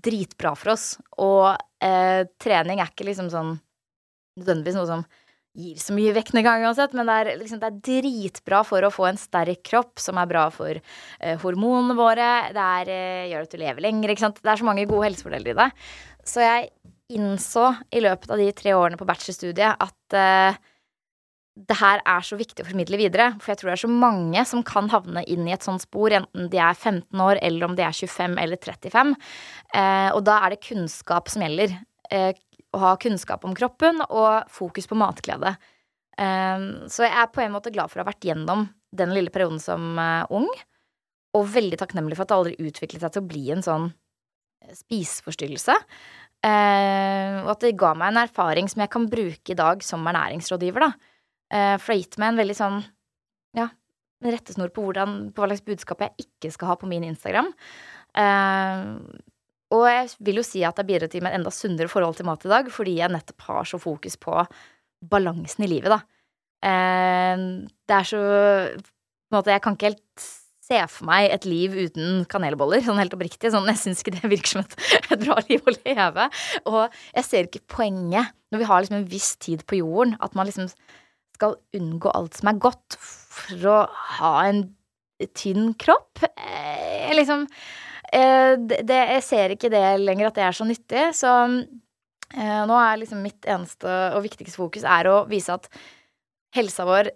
[0.06, 0.88] dritbra for oss.
[1.24, 3.54] Og eh, trening er ikke liksom sånn
[4.40, 5.06] nødvendigvis noe som
[5.56, 9.08] gir så mye vektnedgang uansett, men det er, liksom, det er, dritbra for å få
[9.08, 12.32] en sterk kropp, som er bra for eh, hormonene våre.
[12.56, 14.42] Det er, eh, gjør at du lever lenger, ikke sant.
[14.44, 15.70] Det er så mange gode helsefordeler i det.
[16.28, 16.70] Så jeg
[17.16, 20.60] innså i løpet av de tre årene på bachelorstudiet at eh,
[21.56, 23.30] det her er så viktig å formidle videre.
[23.40, 26.12] For jeg tror det er så mange som kan havne inn i et sånt spor,
[26.12, 29.14] enten de er 15 år, eller om de er 25 eller 35.
[29.80, 31.78] Eh, og da er det kunnskap som gjelder.
[32.12, 32.34] Eh,
[32.76, 35.56] å ha kunnskap om kroppen og fokus på matglede.
[36.20, 39.32] Eh, så jeg er på en måte glad for å ha vært gjennom den lille
[39.32, 40.52] perioden som eh, ung.
[41.36, 43.90] Og veldig takknemlig for at det aldri utviklet seg til å bli en sånn
[44.68, 45.80] eh, spiseforstyrrelse.
[46.46, 50.04] Eh, og at det ga meg en erfaring som jeg kan bruke i dag som
[50.04, 50.90] ernæringsrådgiver.
[50.92, 51.14] da
[51.52, 52.80] for det har en veldig sånn
[53.56, 53.70] ja,
[54.24, 57.52] rettesnor på, hvordan, på hva slags budskap jeg ikke skal ha på min Instagram.
[58.16, 59.02] Uh,
[59.76, 62.46] og jeg vil jo si at jeg bidrar til et enda sunnere forhold til mat
[62.46, 64.46] i dag, fordi jeg nettopp har så fokus på
[65.06, 66.02] balansen i livet, da.
[66.66, 68.24] Uh, det er så
[69.26, 70.26] på en måte, Jeg kan ikke helt
[70.66, 73.52] se for meg et liv uten kanelboller, sånn helt oppriktig.
[73.54, 74.78] Sånn, jeg syns ikke det virker som et,
[75.12, 76.28] et, bra liv å leve.
[76.72, 80.38] Og jeg ser ikke poenget, når vi har liksom en viss tid på jorden, at
[80.38, 80.70] man liksom
[81.36, 83.80] skal unngå alt som er godt, for å
[84.20, 84.66] ha en
[85.38, 86.24] tynn kropp.
[86.28, 91.06] Eh, jeg liksom eh, det, Jeg ser ikke det lenger at det er så nyttig,
[91.16, 95.70] så eh, nå er liksom mitt eneste og viktigste fokus er å vise at
[96.56, 97.12] helsa vår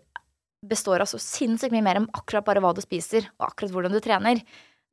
[0.69, 3.95] består av så sinnssykt mye mer enn akkurat bare hva du spiser, og akkurat hvordan
[3.95, 4.41] du trener.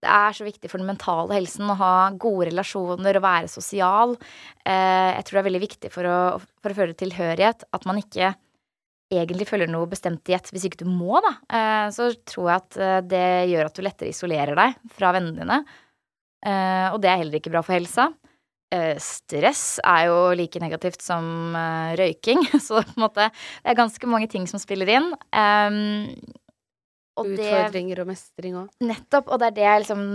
[0.02, 4.14] Det er så viktig for den mentale helsen å ha gode relasjoner og være sosial.
[4.62, 6.18] Eh, jeg tror det er veldig viktig for å,
[6.62, 8.34] for å føle tilhørighet at man ikke
[9.12, 11.34] egentlig følger noe bestemt diett hvis ikke du må, da.
[11.46, 15.42] Eh, så tror jeg at eh, det gjør at du lettere isolerer deg fra vennene
[15.42, 15.60] dine.
[16.46, 18.04] Og det er heller ikke bra for helsa.
[19.02, 21.56] Stress er jo like negativt som
[21.98, 25.08] røyking, så på en måte det er ganske mange ting som spiller inn.
[27.16, 28.70] Og Utfordringer og mestring òg.
[28.84, 29.32] Nettopp.
[29.32, 30.06] Og det er det jeg liksom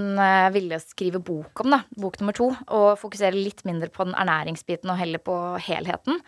[0.56, 1.82] ville skrive bok om, da.
[2.00, 2.52] Bok nummer to.
[2.70, 5.36] Og fokusere litt mindre på den ernæringsbiten og heller på
[5.68, 6.22] helheten.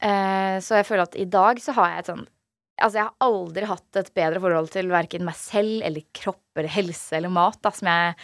[0.00, 2.28] Uh, så jeg føler at i dag så har jeg et sånn
[2.80, 6.72] Altså, jeg har aldri hatt et bedre forhold til verken meg selv eller kropp eller
[6.72, 8.14] helse eller mat da, jeg,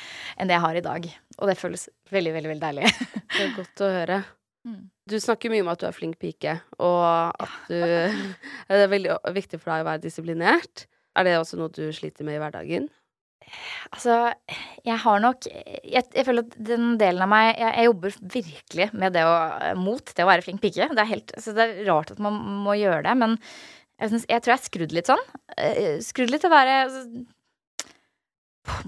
[0.41, 1.09] enn det jeg har i dag.
[1.37, 2.93] Og det føles veldig, veldig, veldig deilig.
[3.35, 4.17] det er godt å høre.
[4.65, 4.79] Mm.
[5.13, 7.05] Du snakker mye om at du er flink pike, og
[7.45, 7.77] at du
[8.73, 10.87] Det er veldig viktig for deg å være disiplinert.
[11.17, 12.89] Er det også noe du sliter med i hverdagen?
[13.95, 14.17] Altså,
[14.87, 18.89] jeg har nok jeg, jeg, føler at den delen av meg jeg, jeg, jobber virkelig
[18.99, 19.37] med det å
[19.79, 20.91] mot det å være flink pike.
[20.91, 24.27] Det er, helt, altså det er rart at man må gjøre det, men jeg, synes,
[24.29, 25.25] jeg tror jeg er skrudd litt sånn.
[25.57, 27.05] Eh, skrudd litt til å være altså,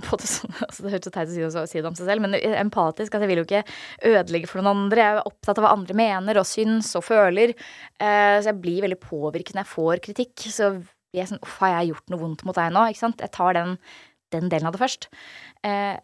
[0.04, 2.36] på, sånn, altså Det hørtes så teit ut å si det om seg selv, men
[2.36, 3.14] empatisk.
[3.14, 3.64] At jeg vil jo ikke
[4.10, 5.04] ødelegge for noen andre.
[5.04, 7.54] Jeg er opptatt av hva andre mener og syns og føler.
[8.00, 10.46] Uh, så jeg blir veldig påvirket når jeg får kritikk.
[10.52, 12.84] Så blir jeg sånn Uff, har jeg gjort noe vondt mot deg nå?
[12.90, 13.24] Ikke sant?
[13.24, 13.76] Jeg tar den,
[14.34, 15.08] den delen av det først.
[15.66, 15.96] Eh,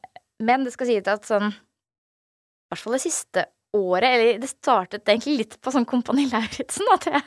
[0.45, 5.09] men det skal sies at sånn I hvert fall det siste året, eller det startet
[5.09, 7.23] egentlig litt på sånn Kompani Lauritzen, at jeg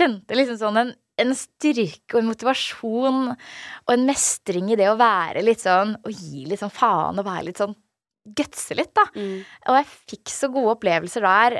[0.00, 0.92] kjente liksom sånn en,
[1.22, 6.10] en, styrke og en motivasjon og en mestring i det å være litt sånn Å
[6.10, 7.76] gi litt sånn faen og være litt sånn
[8.24, 9.04] gutse litt, da.
[9.12, 9.42] Mm.
[9.68, 11.58] Og jeg fikk så gode opplevelser der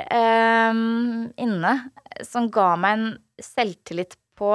[0.73, 1.75] um, inne
[2.25, 3.11] som ga meg en
[3.43, 4.49] selvtillit på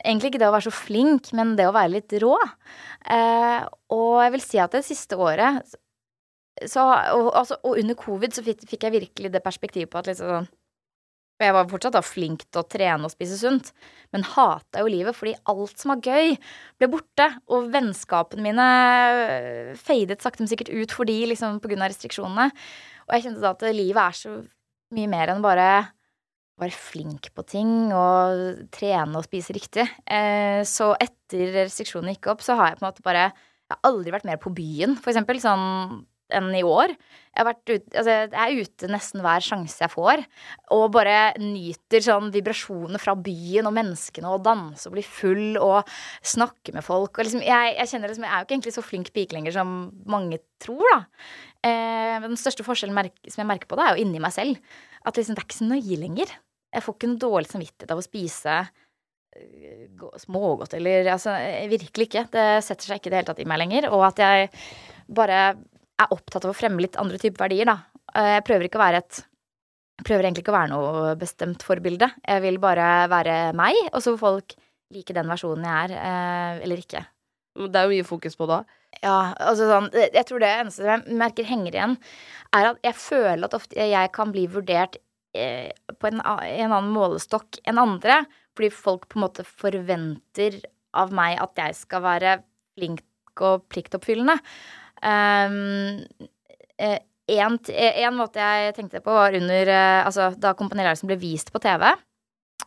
[0.00, 2.34] Egentlig ikke det å være så flink, men det å være litt rå.
[3.04, 3.60] Eh,
[3.92, 5.60] og jeg vil si at det siste året
[6.68, 6.82] så,
[7.16, 10.48] og, altså, og, under covid så fikk, fikk, jeg virkelig det perspektivet på at liksom
[11.40, 13.70] Og jeg var fortsatt da flink til å trene og spise sunt,
[14.12, 16.34] men hata jo livet fordi alt som var gøy,
[16.76, 17.30] ble borte.
[17.48, 18.66] Og vennskapene mine
[19.72, 22.50] feidet, fadet sakte, men sikkert ut fordi liksom av restriksjonene.
[23.08, 24.34] Og jeg kjente da at livet er så
[24.92, 25.70] mye mer enn bare
[26.60, 29.86] være flink på ting og trene og spise riktig.
[30.04, 33.86] Eh, så etter restriksjonene gikk opp, så har jeg på en måte bare Jeg har
[33.86, 36.00] aldri vært mer på byen, for eksempel, sånn
[36.34, 36.92] enn i år.
[37.30, 40.22] Jeg, ut, altså, jeg er ute nesten hver sjanse jeg får,
[40.74, 45.88] og bare nyter sånn vibrasjoner fra byen og menneskene og danse og bli full og
[46.26, 47.14] snakke med folk.
[47.14, 49.56] Og liksom, jeg, jeg, kjenner liksom, jeg er jo ikke egentlig så flink pike lenger
[49.56, 49.74] som
[50.10, 51.00] mange tror, da.
[51.70, 54.58] Eh, den største forskjellen som jeg merker på det, er jo inni meg selv.
[55.06, 56.38] At liksom, det er ikke så nøye lenger.
[56.70, 61.34] Jeg får ikke noe dårlig samvittighet av å spise uh, smågodt eller Altså,
[61.70, 62.26] virkelig ikke.
[62.32, 63.90] Det setter seg ikke i det hele tatt i meg lenger.
[63.94, 64.50] Og at jeg
[65.10, 65.40] bare
[66.00, 67.80] er opptatt av å fremme litt andre typer verdier, da.
[68.14, 69.26] Uh, jeg prøver ikke å være et
[70.00, 72.06] jeg prøver egentlig ikke å være noe bestemt forbilde.
[72.24, 74.54] Jeg vil bare være meg, og så får folk
[74.96, 77.02] like den versjonen jeg er, uh, eller ikke.
[77.60, 78.62] Det er jo mye fokus på da.
[79.02, 81.98] Ja, altså sånn Jeg tror det eneste jeg merker henger igjen,
[82.56, 86.90] er at jeg føler at ofte jeg kan bli vurdert Eh, på en, en, annen
[86.94, 88.24] målestokk enn andre.
[88.56, 90.58] Fordi folk på en måte forventer
[90.98, 92.36] av meg at jeg skal være
[92.76, 93.04] flink
[93.40, 94.36] og pliktoppfyllende.
[95.00, 96.10] Um,
[97.30, 99.70] en, måte jeg tenkte på, var under
[100.02, 101.86] Altså, da Kompani Lauritzen ble vist på TV,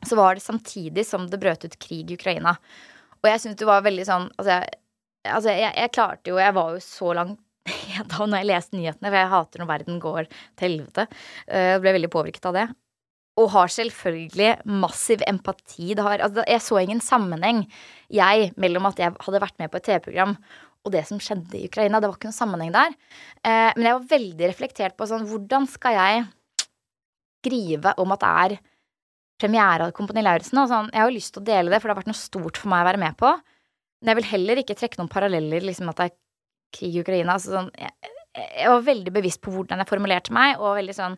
[0.08, 2.56] så var det samtidig som det brøt ut krig i Ukraina.
[3.24, 4.80] Og jeg syntes det var veldig sånn Altså, jeg,
[5.32, 7.40] altså jeg, jeg klarte jo Jeg var jo så langt
[8.14, 11.08] da når jeg leste nyhetene, for jeg hater når verden går til helvete.
[11.48, 12.68] Jeg eh, ble veldig påvirket av det.
[13.42, 15.96] Og har selvfølgelig massiv empati.
[15.98, 17.64] Har, altså, jeg så ingen sammenheng,
[18.14, 20.38] jeg, mellom at jeg hadde vært med på et TV-program
[20.84, 22.02] og det som skjedde i Ukraina.
[22.02, 22.94] Det var ikke noen sammenheng der.
[23.42, 26.26] Eh, men jeg var veldig reflektert på sånn Hvordan skal jeg
[27.44, 28.58] skrive om at det er
[29.42, 30.60] premiere av Kompani Lauritzen?
[30.70, 32.60] Sånn, jeg har jo lyst til å dele det, for det har vært noe stort
[32.60, 33.32] for meg å være med på.
[34.04, 36.18] Men jeg vil heller ikke trekke noen paralleller, liksom at det er
[36.74, 37.38] krig i Ukraina.
[37.40, 41.18] Så sånn, jeg, jeg, var veldig bevisst på hvordan jeg formulerte meg, og veldig sånn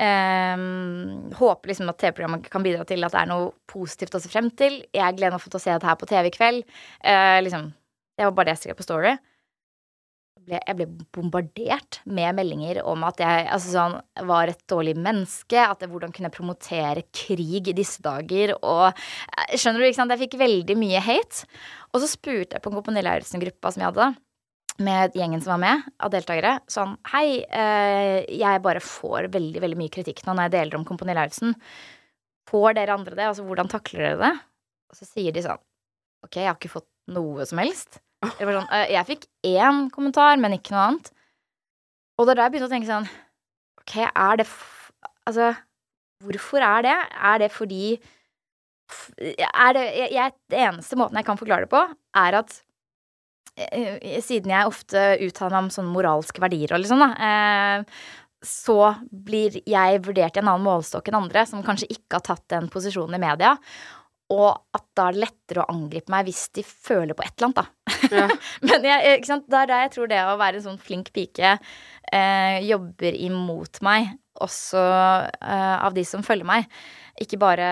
[0.00, 4.30] um, Håper liksom at TV-programmet kan bidra til at det er noe positivt å se
[4.32, 4.80] frem til.
[4.96, 6.64] Jeg gleder meg til å se dette her på TV i kveld.
[7.04, 7.70] Uh, liksom,
[8.16, 9.18] det var bare det jeg skrev på Story.
[10.50, 15.60] jeg ble bombardert med meldinger om at jeg altså sånn, var et dårlig menneske.
[15.60, 18.56] At jeg, hvordan kunne jeg promotere krig i disse dager?
[18.58, 20.16] Og eh, skjønner du, ikke sant?
[20.16, 21.46] Jeg fikk veldig mye hate.
[21.92, 24.10] Og så spurte jeg på Kompani Lauritzen-gruppa som jeg hadde,
[24.84, 29.78] med gjengen som var med, av deltakere, sånn Hei, eh, jeg bare får veldig, veldig
[29.80, 31.56] mye kritikk nå når jeg deler om Kompani Lauritzen.
[32.50, 33.26] Får dere andre det?
[33.28, 34.32] Altså, hvordan takler dere det?
[34.90, 35.60] Og så sier de sånn
[36.24, 38.00] Ok, jeg har ikke fått noe som helst.
[38.20, 41.06] Sånn, «Øh, jeg fikk én kommentar, men ikke noe annet.
[42.20, 43.08] Og det er da jeg begynte å tenke sånn
[43.80, 44.48] Ok, er det
[45.28, 45.52] Altså,
[46.24, 46.96] hvorfor er det?
[47.30, 47.84] Er det fordi
[49.20, 51.82] Er det jeg, jeg, Det eneste måten jeg kan forklare det på,
[52.18, 52.64] er at eh,
[54.24, 58.02] siden jeg ofte uttaler meg om sånne moralske verdier og liksom, da, eh,
[58.40, 58.78] så
[59.10, 62.70] blir jeg vurdert i en annen målestokk enn andre, som kanskje ikke har tatt den
[62.72, 63.56] posisjonen i media.
[64.30, 67.48] Og at da er det lettere å angripe meg hvis de føler på et eller
[67.48, 67.96] annet, da.
[68.14, 68.26] Ja.
[68.68, 69.48] Men jeg, ikke sant?
[69.50, 73.80] det er der jeg tror det å være en sånn flink pike eh, jobber imot
[73.86, 76.70] meg, også eh, av de som følger meg.
[77.20, 77.66] Ikke bare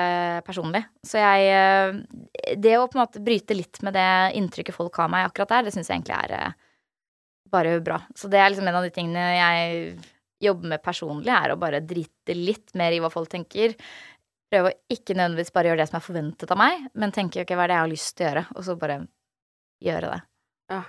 [0.44, 0.82] personlig.
[1.06, 5.08] Så jeg eh, Det å på en måte bryte litt med det inntrykket folk har
[5.08, 6.58] av meg akkurat der, det syns jeg egentlig er eh,
[7.52, 8.02] bare bra.
[8.18, 9.98] Så det er liksom en av de tingene jeg
[10.42, 13.74] jobber med personlig, er å bare drite litt mer i hva folk tenker.
[14.48, 17.52] Prøve å ikke nødvendigvis bare gjøre det som er forventet av meg, men tenke ok,
[17.52, 19.00] hva er det jeg har lyst til å gjøre, og så bare
[19.84, 20.20] gjøre det.
[20.72, 20.82] Ja.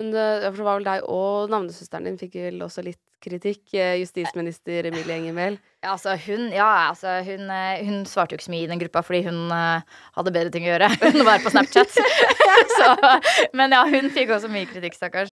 [0.00, 3.74] Men det, for det var vel deg og navnesøsteren din fikk vel også litt kritikk.
[3.76, 5.58] eh, Justisminister Emilie Enger Mehl.
[5.84, 8.82] Ja, altså hun, ja, altså hun, eh, hun svarte jo ikke så mye i den
[8.82, 12.00] gruppa fordi hun eh, hadde bedre ting å gjøre enn å være på Snapchat.
[12.78, 12.90] så,
[13.58, 15.31] men ja, hun fikk også mye kritikk, stakkars.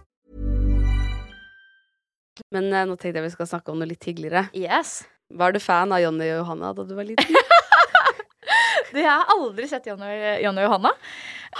[2.51, 4.47] Men eh, nå tenkte jeg vi skal snakke om noe litt hyggeligere.
[4.57, 5.01] Yes.
[5.31, 7.37] Var du fan av Jonny og Johanna da du var liten?
[8.91, 10.07] Det har jeg aldri sett Jonny
[10.43, 10.89] Jonny og Johanna.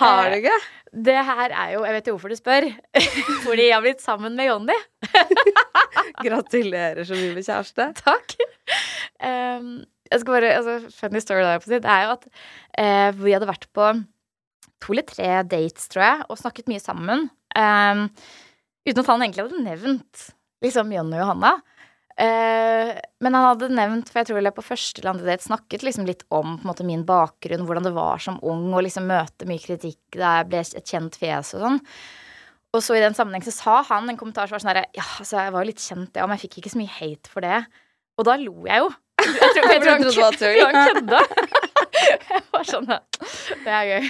[0.01, 0.57] Har du Eh, ikke?
[1.07, 2.65] Det her er jo Jeg vet jo hvorfor du spør.
[3.45, 4.75] Fordi jeg har blitt sammen med Jonny.
[6.25, 7.87] Gratulerer så mye med kjæreste.
[8.01, 8.35] Takk.
[9.23, 9.69] Um,
[10.11, 13.69] jeg skal bare, altså, funny story der, det er jo at uh, vi hadde vært
[13.71, 13.87] på
[14.81, 17.27] to eller tre dates, tror jeg, og snakket mye sammen.
[17.55, 18.07] Um,
[18.87, 20.27] uten at han egentlig hadde nevnt
[20.63, 21.51] liksom John og Johanna.
[22.21, 22.91] Eh,
[23.23, 26.07] men han hadde nevnt, for jeg tror jeg på første eller andre date snakket liksom
[26.09, 30.17] litt om måte, min bakgrunn, hvordan det var som ung, og liksom møte mye kritikk
[30.17, 31.79] da jeg ble et kjent fjes og sånn.
[32.71, 35.03] Og så i den sammenheng så sa han en kommentar som var sånn herre Ja,
[35.19, 37.43] altså, jeg var jo litt kjent, ja, men jeg fikk ikke så mye hate for
[37.43, 37.63] det.
[38.19, 38.91] Og da lo jeg jo.
[39.21, 41.23] Jeg tror, jeg tror han, kødda.
[42.31, 44.07] Jeg var sånn Det er gøy.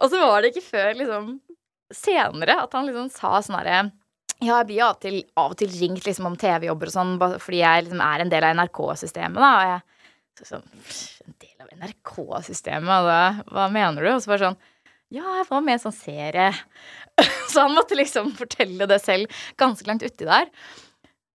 [0.00, 1.28] Og så var det ikke før liksom
[1.90, 3.82] senere at han liksom sa sånn herre
[4.40, 7.14] ja, jeg blir av og til, av og til ringt liksom om TV-jobber og sånn,
[7.42, 9.50] fordi jeg liksom er en del av NRK-systemet, da.
[9.52, 9.80] Og jeg
[10.46, 13.02] så En del av NRK-systemet?
[13.04, 13.20] Hva,
[13.52, 14.10] hva mener du?
[14.14, 14.60] Og så bare sånn
[15.12, 16.52] Ja, jeg var med i en sånn serie.
[17.50, 20.46] Så han måtte liksom fortelle det selv ganske langt uti der.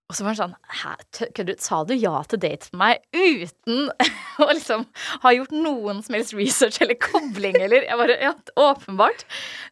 [0.06, 0.92] Og så var han sånn Hæ,
[1.34, 1.62] kødder du?
[1.66, 3.88] Sa du ja til date med meg uten
[4.46, 4.84] å liksom
[5.24, 7.88] ha gjort noen som helst research eller kobling, eller?
[7.88, 9.26] Jeg bare Ja, åpenbart.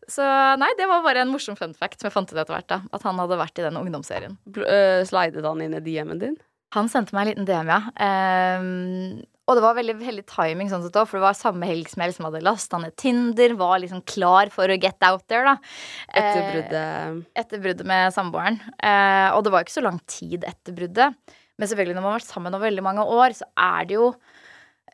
[0.10, 0.26] Så
[0.62, 2.82] nei, det var bare en morsom fun fact som jeg fant ut etter hvert, da.
[2.96, 4.40] At han hadde vært i den ungdomsserien.
[4.58, 6.40] Øh, Slidet han inn i DM-en din?
[6.74, 7.82] Han sendte meg en liten DM, ja.
[8.02, 12.00] Ehm, Og det var veldig heldig timing, sånn sett for det var samme helg som
[12.00, 15.56] jeg liksom hadde lasta ned Tinder, var liksom klar for å get out there, da.
[16.16, 17.26] Etter Eh, bruddet.
[17.36, 18.62] etter bruddet med samboeren.
[18.80, 21.18] Eh, og det var ikke så lang tid etter bruddet.
[21.60, 24.14] Men selvfølgelig når man har vært sammen over veldig mange år, så er det jo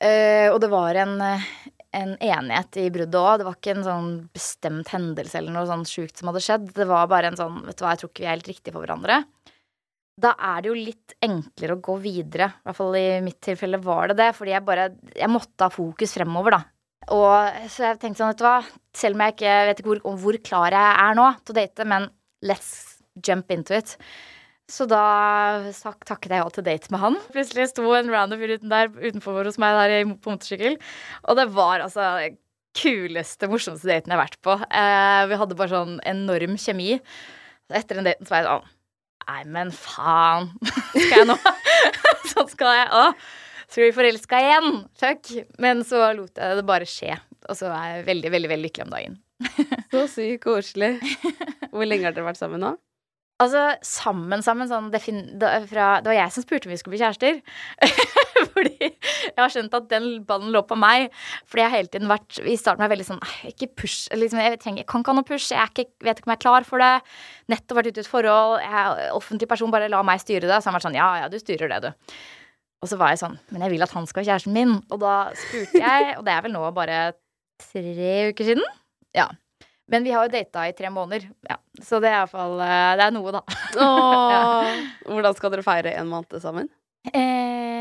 [0.02, 3.38] eh, Og det var en, en enighet i bruddet òg.
[3.40, 6.74] Det var ikke en sånn bestemt hendelse eller noe sånn sjukt som hadde skjedd.
[6.74, 8.74] Det var bare en sånn Vet du hva, jeg tror ikke vi er helt riktige
[8.74, 9.22] for hverandre.
[10.20, 12.50] Da er det jo litt enklere å gå videre.
[12.52, 14.34] I hvert fall i mitt tilfelle var det det.
[14.38, 16.62] Fordi jeg bare Jeg måtte ha fokus fremover, da.
[17.16, 18.58] Og så jeg tenkte sånn, vet du hva,
[18.94, 21.88] selv om jeg ikke vet ikke hvor, hvor klar jeg er nå til å date,
[21.90, 22.10] men
[22.46, 23.96] let's jump into it.
[24.70, 27.18] Så da sak, takket jeg ja til date med han.
[27.34, 30.78] Plutselig sto en random fyr uten der, utenfor hos meg der på motorsykkel.
[31.26, 32.38] Og det var altså den
[32.78, 34.60] kuleste, morsomste daten jeg har vært på.
[34.70, 37.00] Eh, vi hadde bare sånn enorm kjemi.
[37.74, 38.76] Etter den daten så var jeg sånn
[39.30, 40.50] Nei, men faen.
[40.96, 41.36] Skal jeg nå?
[42.32, 43.06] sånn skal jeg Å,
[43.70, 44.84] Så blir vi forelska igjen.
[44.98, 45.34] Fuck.
[45.62, 47.20] Men så lot jeg det bare skje.
[47.50, 49.18] Og så er jeg veldig, veldig veldig lykkelig om dagen.
[49.94, 50.98] Så sykt koselig.
[51.72, 52.74] Hvor lenge har dere vært sammen nå?
[53.40, 56.98] Altså, sammen, sammen, sånn defin da, fra, Det var jeg som spurte om vi skulle
[56.98, 57.40] bli kjærester.
[58.60, 61.10] Fordi jeg har skjønt at den ballen lå på meg.
[61.50, 64.10] Fordi jeg har hele tiden vært I starten var jeg veldig sånn Ikke push.
[64.14, 65.52] Liksom, jeg, trenger, jeg kan ikke ha noe push.
[65.56, 66.92] Jeg ikke, vet ikke om jeg er klar for det.
[67.54, 68.58] Nettopp vært ute i et forhold.
[68.66, 69.74] Jeg offentlig person.
[69.74, 70.60] Bare la meg styre det.
[70.60, 72.20] Så han har vært sånn Ja, ja, du styrer det, du.
[72.80, 74.78] Og så var jeg sånn Men jeg vil at han skal være kjæresten min.
[74.90, 77.04] Og da spurte jeg, og det er vel nå bare
[77.60, 78.66] tre uker siden.
[79.16, 79.28] Ja.
[79.90, 81.26] Men vi har jo data i tre måneder.
[81.50, 81.58] Ja.
[81.82, 83.42] Så det er iallfall Det er noe, da.
[83.82, 84.84] Åh.
[85.10, 86.70] Hvordan skal dere feire en måned sammen?
[87.10, 87.79] Eh,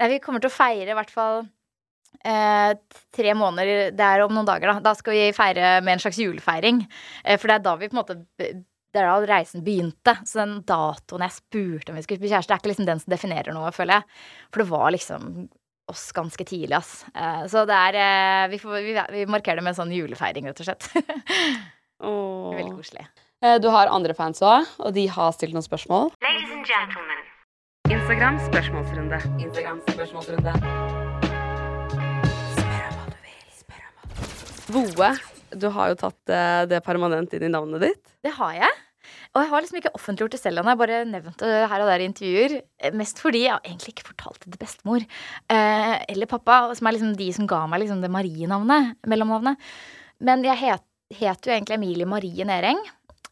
[0.00, 1.42] nei, vi kommer til å feire i hvert fall
[2.24, 2.74] eh,
[3.14, 3.90] tre måneder.
[3.96, 4.84] Det er om noen dager, da.
[4.90, 6.84] Da skal vi feire med en slags julefeiring.
[7.24, 8.18] Eh, for det er da vi på en måte
[8.94, 10.16] Det er da reisen begynte.
[10.28, 13.10] Så den datoen jeg spurte om vi skulle bli kjæreste, er ikke liksom den som
[13.16, 14.22] definerer noe, føler jeg.
[14.54, 15.28] For det var liksom
[15.90, 16.92] oss ganske tidlig, ass.
[17.12, 20.46] Eh, så det er eh, vi, får, vi, vi markerer det med en sånn julefeiring,
[20.48, 20.88] rett og slett.
[22.04, 23.04] Veldig koselig.
[23.44, 26.12] Eh, Du har andre fans òg, og de har stilt noen spørsmål.
[26.24, 27.23] Ladies and gentlemen.
[27.84, 29.16] Instagram spørsmålsrunde.
[29.44, 30.52] Instagram spørsmålsrunde.
[34.72, 35.10] Voe,
[35.52, 38.00] du har jo tatt eh, det permanent inn i navnet ditt.
[38.24, 38.80] Det har jeg.
[39.34, 40.72] Og jeg har liksom ikke offentliggjort det selv ennå.
[40.72, 42.56] Jeg bare nevnt det her og der i intervjuer.
[42.80, 46.96] Eh, Mest fordi jeg egentlig ikke fortalt det til bestemor eh, eller pappa, som er
[46.96, 48.94] liksom de som ga meg liksom det Marie-navnet.
[49.12, 49.60] Mellomnavnet.
[50.24, 50.88] Men jeg het,
[51.20, 52.80] het jo egentlig Emilie Marie Nering.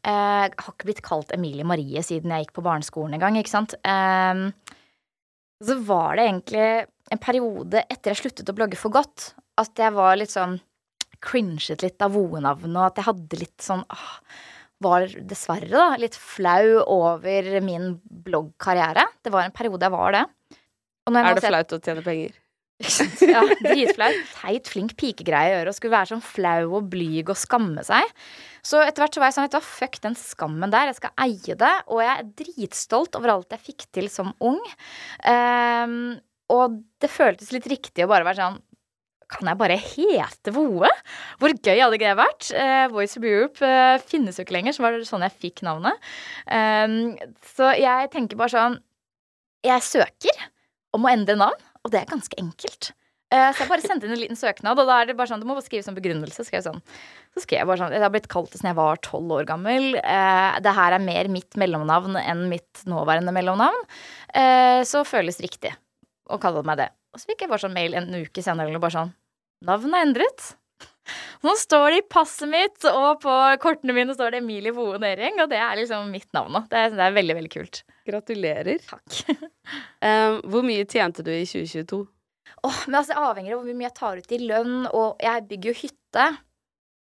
[0.03, 3.53] Eh, jeg har ikke blitt kalt Emilie Marie siden jeg gikk på barneskolen engang, ikke
[3.53, 3.77] sant.
[3.87, 4.49] Eh,
[5.63, 6.67] så var det egentlig
[7.13, 10.59] en periode etter jeg sluttet å blogge for godt, at jeg var litt sånn
[11.23, 14.17] cringet litt av voenavnet, og at jeg hadde litt sånn ah,
[14.83, 19.05] Var dessverre da litt flau over min bloggkarriere.
[19.23, 20.23] Det var en periode jeg var det.
[21.07, 22.33] Er det flaut å tjene penger?
[23.31, 24.19] ja, dritflaut.
[24.41, 25.71] Teit, flink pikegreie å gjøre.
[25.71, 28.11] Å skulle være sånn flau og blyg og skamme seg.
[28.63, 30.91] Så etter hvert så var jeg sånn, vet du hva, fuck den skammen der.
[30.91, 31.73] Jeg skal eie det.
[31.91, 34.61] Og jeg er dritstolt over alt jeg fikk til som ung.
[35.27, 35.97] Um,
[36.53, 38.61] og det føltes litt riktig å bare være sånn
[39.33, 40.89] kan jeg bare hete Voe?
[41.41, 42.49] Hvor gøy hadde ikke det vært?
[42.53, 45.63] Eh, Voice of Europe eh, finnes jo ikke lenger, så var det sånn jeg fikk
[45.65, 46.11] navnet.
[46.45, 47.15] Um,
[47.55, 48.77] så jeg tenker bare sånn
[49.65, 50.43] Jeg søker
[50.93, 52.93] om å endre navn, og det er ganske enkelt.
[53.33, 55.41] Eh, så jeg bare sendte inn en liten søknad, og da er det bare sånn
[55.41, 56.45] Du må bare skrive som begrunnelse.
[56.45, 56.81] Skrev sånn.
[57.33, 59.47] Så skrev jeg bare sånn Jeg har blitt kalt det siden jeg var tolv år
[59.49, 59.95] gammel.
[60.03, 63.87] Eh, det her er mer mitt mellomnavn enn mitt nåværende mellomnavn.
[64.37, 65.73] Eh, så føles riktig
[66.29, 66.91] å kalle meg det.
[67.13, 69.15] Og så fikk jeg bare sånn mail en uke senere eller bare sånn
[69.65, 70.47] Navnet er endret.
[71.47, 75.41] Nå står det i passet mitt, og på kortene mine står det Emilie Boe Nering,
[75.43, 76.65] og det er liksom mitt navn nå.
[76.71, 77.81] Det, er- det er veldig, veldig kult.
[78.09, 78.83] Gratulerer.
[78.89, 79.39] Takk.
[80.51, 82.01] Hvor mye tjente du i 2022?
[82.63, 85.47] Åh, men altså, det avhenger av hvor mye jeg tar ut i lønn, og jeg
[85.51, 86.27] bygger jo hytte.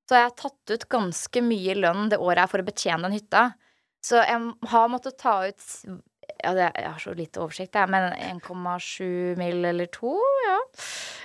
[0.10, 3.18] Så jeg har tatt ut ganske mye lønn det året jeg for å betjene den
[3.18, 3.44] hytta.
[4.04, 4.40] Så jeg
[4.74, 5.68] har måttet ta ut
[6.44, 9.64] ja, det, Jeg har så lite oversikt, jeg, men 1,7 mill.
[9.66, 10.16] eller to,
[10.48, 10.58] ja.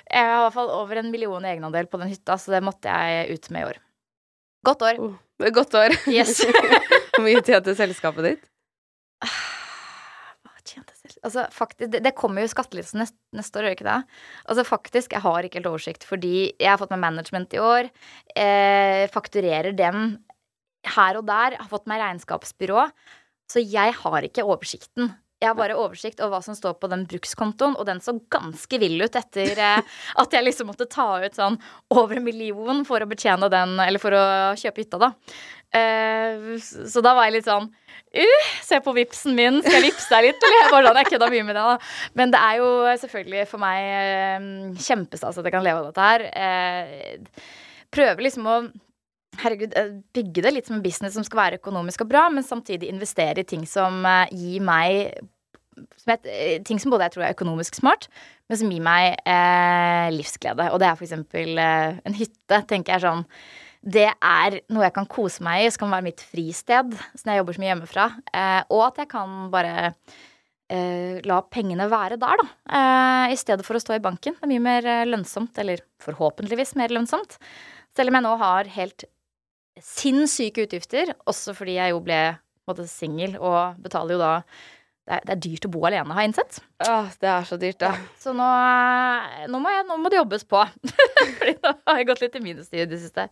[0.08, 2.62] Jeg har i hvert fall over en million i egenandel på den hytta, så det
[2.66, 3.80] måtte jeg ut med i år.
[4.66, 5.00] Godt år.
[5.02, 5.94] Oh, godt år.
[6.10, 6.40] Yes.
[7.14, 8.46] hvor mye tjente selskapet ditt?
[9.26, 10.97] Hva tjente jeg?
[11.26, 14.18] Altså, faktisk, det, det kommer jo skattelettelse neste, neste år, gjør det ikke det?
[14.46, 17.90] Altså, faktisk, jeg har ikke helt oversikt, fordi jeg har fått meg management i år.
[18.38, 20.18] Eh, fakturerer dem
[20.96, 21.58] her og der.
[21.60, 22.88] Har fått meg regnskapsbyrå.
[23.48, 25.14] Så jeg har ikke oversikten.
[25.38, 28.80] Jeg har bare oversikt over hva som står på den brukskontoen, og den så ganske
[28.82, 31.60] vill ut etter eh, at jeg liksom måtte ta ut sånn
[31.94, 34.24] over en million for å betjene den, eller for å
[34.58, 35.12] kjøpe hytta, da.
[35.78, 40.08] Eh, så da var jeg litt sånn uh, Se på vipsen min, skal jeg vippse
[40.14, 40.46] deg litt?
[40.48, 41.76] Eller jeg bare sånn, jeg kødda mye med det, da.
[42.18, 42.72] Men det er jo
[43.04, 44.50] selvfølgelig for meg eh,
[44.88, 47.24] kjempestas at jeg kan leve av dette her.
[47.94, 48.60] Prøver liksom å
[49.42, 52.46] herregud, eh, bygge det litt som en business som skal være økonomisk og bra, men
[52.46, 55.18] samtidig investere i ting som uh, gir meg
[55.98, 58.08] som et, eh, ting som både jeg tror er økonomisk smart,
[58.48, 60.70] men som gir meg eh, livsglede.
[60.72, 63.26] Og det er eksempel eh, en hytte, tenker jeg sånn.
[63.78, 67.42] Det er noe jeg kan kose meg i, som kan være mitt fristed, siden jeg
[67.42, 68.08] jobber så mye hjemmefra.
[68.32, 69.92] Eh, og at jeg kan bare
[70.68, 72.80] la pengene være der, da.
[73.32, 74.34] I stedet for å stå i banken.
[74.36, 77.38] Det er mye mer lønnsomt, eller forhåpentligvis mer lønnsomt.
[77.96, 79.06] Selv om jeg nå har helt
[79.84, 82.22] sinnssyke utgifter, også fordi jeg jo ble
[82.88, 84.32] singel og betaler jo da
[85.08, 86.58] det er, det er, dyrt å bo alene, har jeg innsett.
[86.84, 87.94] Åh, det er så dyrt, da.
[87.96, 88.08] Ja.
[88.20, 88.48] Så nå,
[89.48, 90.60] nå, må jeg, nå, må det jobbes på.
[91.38, 93.24] Fordi nå har jeg gått litt i minus i det siste.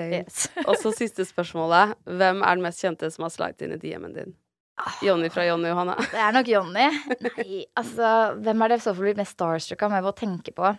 [0.00, 0.46] Yes.
[0.68, 1.92] Og så siste spørsmålet.
[2.08, 4.32] Hvem er den mest kjente som har slidet inn i DM-en din?
[4.80, 4.96] Ah.
[5.04, 5.98] Jonny fra Jonny Johanne.
[6.08, 6.88] Det er nok Jonny.
[7.26, 10.72] Nei, altså, hvem er det så fall blir mest starstruck av med å tenke på?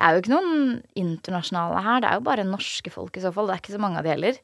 [0.00, 2.00] Det er jo ikke noen internasjonale her.
[2.00, 3.50] Det er jo bare norske folk i så fall.
[3.50, 4.38] Det er ikke så mange av de heller.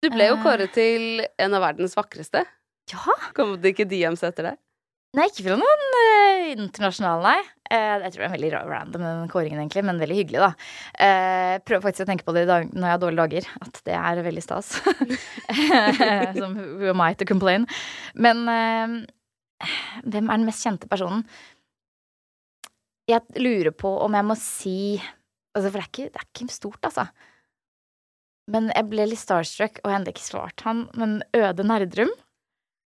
[0.00, 0.40] Du ble jo eh.
[0.40, 2.46] kåret til en av verdens vakreste.
[2.88, 3.16] Ja.
[3.36, 4.54] Kom det ikke DMs etter det?
[5.18, 7.52] Nei, ikke fra noen uh, internasjonale, nei.
[7.68, 10.50] Uh, jeg tror det er veldig random, den kåringen, egentlig, men veldig hyggelig, da.
[10.94, 14.00] Uh, prøver faktisk å tenke på det dag, når jeg har dårlige dager, at det
[14.00, 14.72] er veldig stas.
[16.40, 17.66] Som who am I to complain?
[18.14, 21.26] Men hvem er den mest kjente personen?
[23.10, 24.80] Jeg lurer på om jeg må si
[25.50, 27.08] Altså, for det er ikke, det er ikke stort, altså.
[28.54, 30.84] Men jeg ble litt starstruck, og har ikke svart han.
[30.94, 32.12] Men Øde Nerdrum,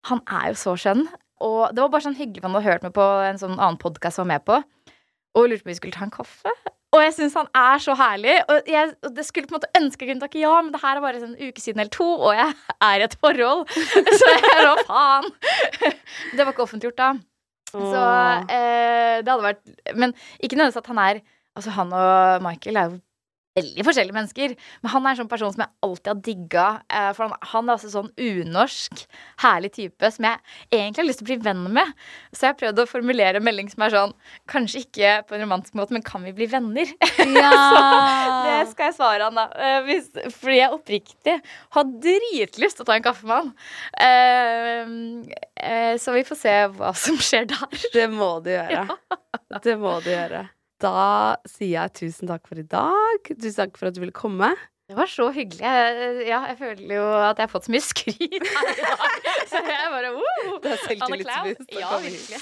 [0.09, 1.05] han er jo så skjønn.
[1.39, 4.19] Og det var bare sånn hyggelig man hadde hørt meg på en sånn annen podkast
[4.19, 4.59] jeg var med på,
[5.39, 6.53] og lurte på om vi skulle ta en kaffe.
[6.91, 8.35] Og jeg syns han er så herlig.
[8.51, 10.81] Og jeg og det skulle på en måte ønske jeg kunne takke ja, men det
[10.83, 12.51] her er bare en uke siden eller to, og jeg
[12.83, 13.63] er i et forhold.
[14.19, 15.29] Så jeg hva faen.
[16.35, 17.13] Det var ikke offentliggjort da.
[17.71, 18.01] Så
[18.51, 19.61] eh, det hadde vært
[19.95, 22.99] Men ikke nødvendigvis at han er Altså, han og Michael er jo
[23.57, 24.55] veldig forskjellige mennesker.
[24.81, 26.67] Men han er en sånn person som jeg alltid har digga.
[26.87, 29.03] Eh, for han, han, er altså sånn unorsk,
[29.43, 31.93] herlig type som jeg egentlig har lyst til å bli venn med.
[32.31, 34.15] Så jeg har prøvd å formulere en melding som er sånn
[34.51, 36.89] Kanskje ikke på en romantisk måte, men kan vi bli venner?
[37.41, 37.49] Ja.
[37.51, 39.45] så det skal jeg svare han, da.
[39.55, 41.35] Eh, hvis, fordi jeg oppriktig
[41.75, 43.51] har dritlyst til å ta en kaffe med han.
[45.61, 47.85] Uh, så vi får se hva som skjer der.
[47.93, 48.87] Det må du gjøre.
[49.51, 49.59] Ja.
[49.63, 50.45] Det må du gjøre.
[50.81, 53.27] Da sier jeg tusen takk for i dag.
[53.29, 54.49] Tusen takk for at du ville komme.
[54.91, 55.61] Det var så hyggelig.
[55.61, 59.29] Jeg, ja, jeg føler jo at jeg har fått så mye skryt her i dag.
[59.51, 61.71] Så jeg bare uh, Det er selvtillitsboost.
[61.79, 62.41] Ja, virkelig.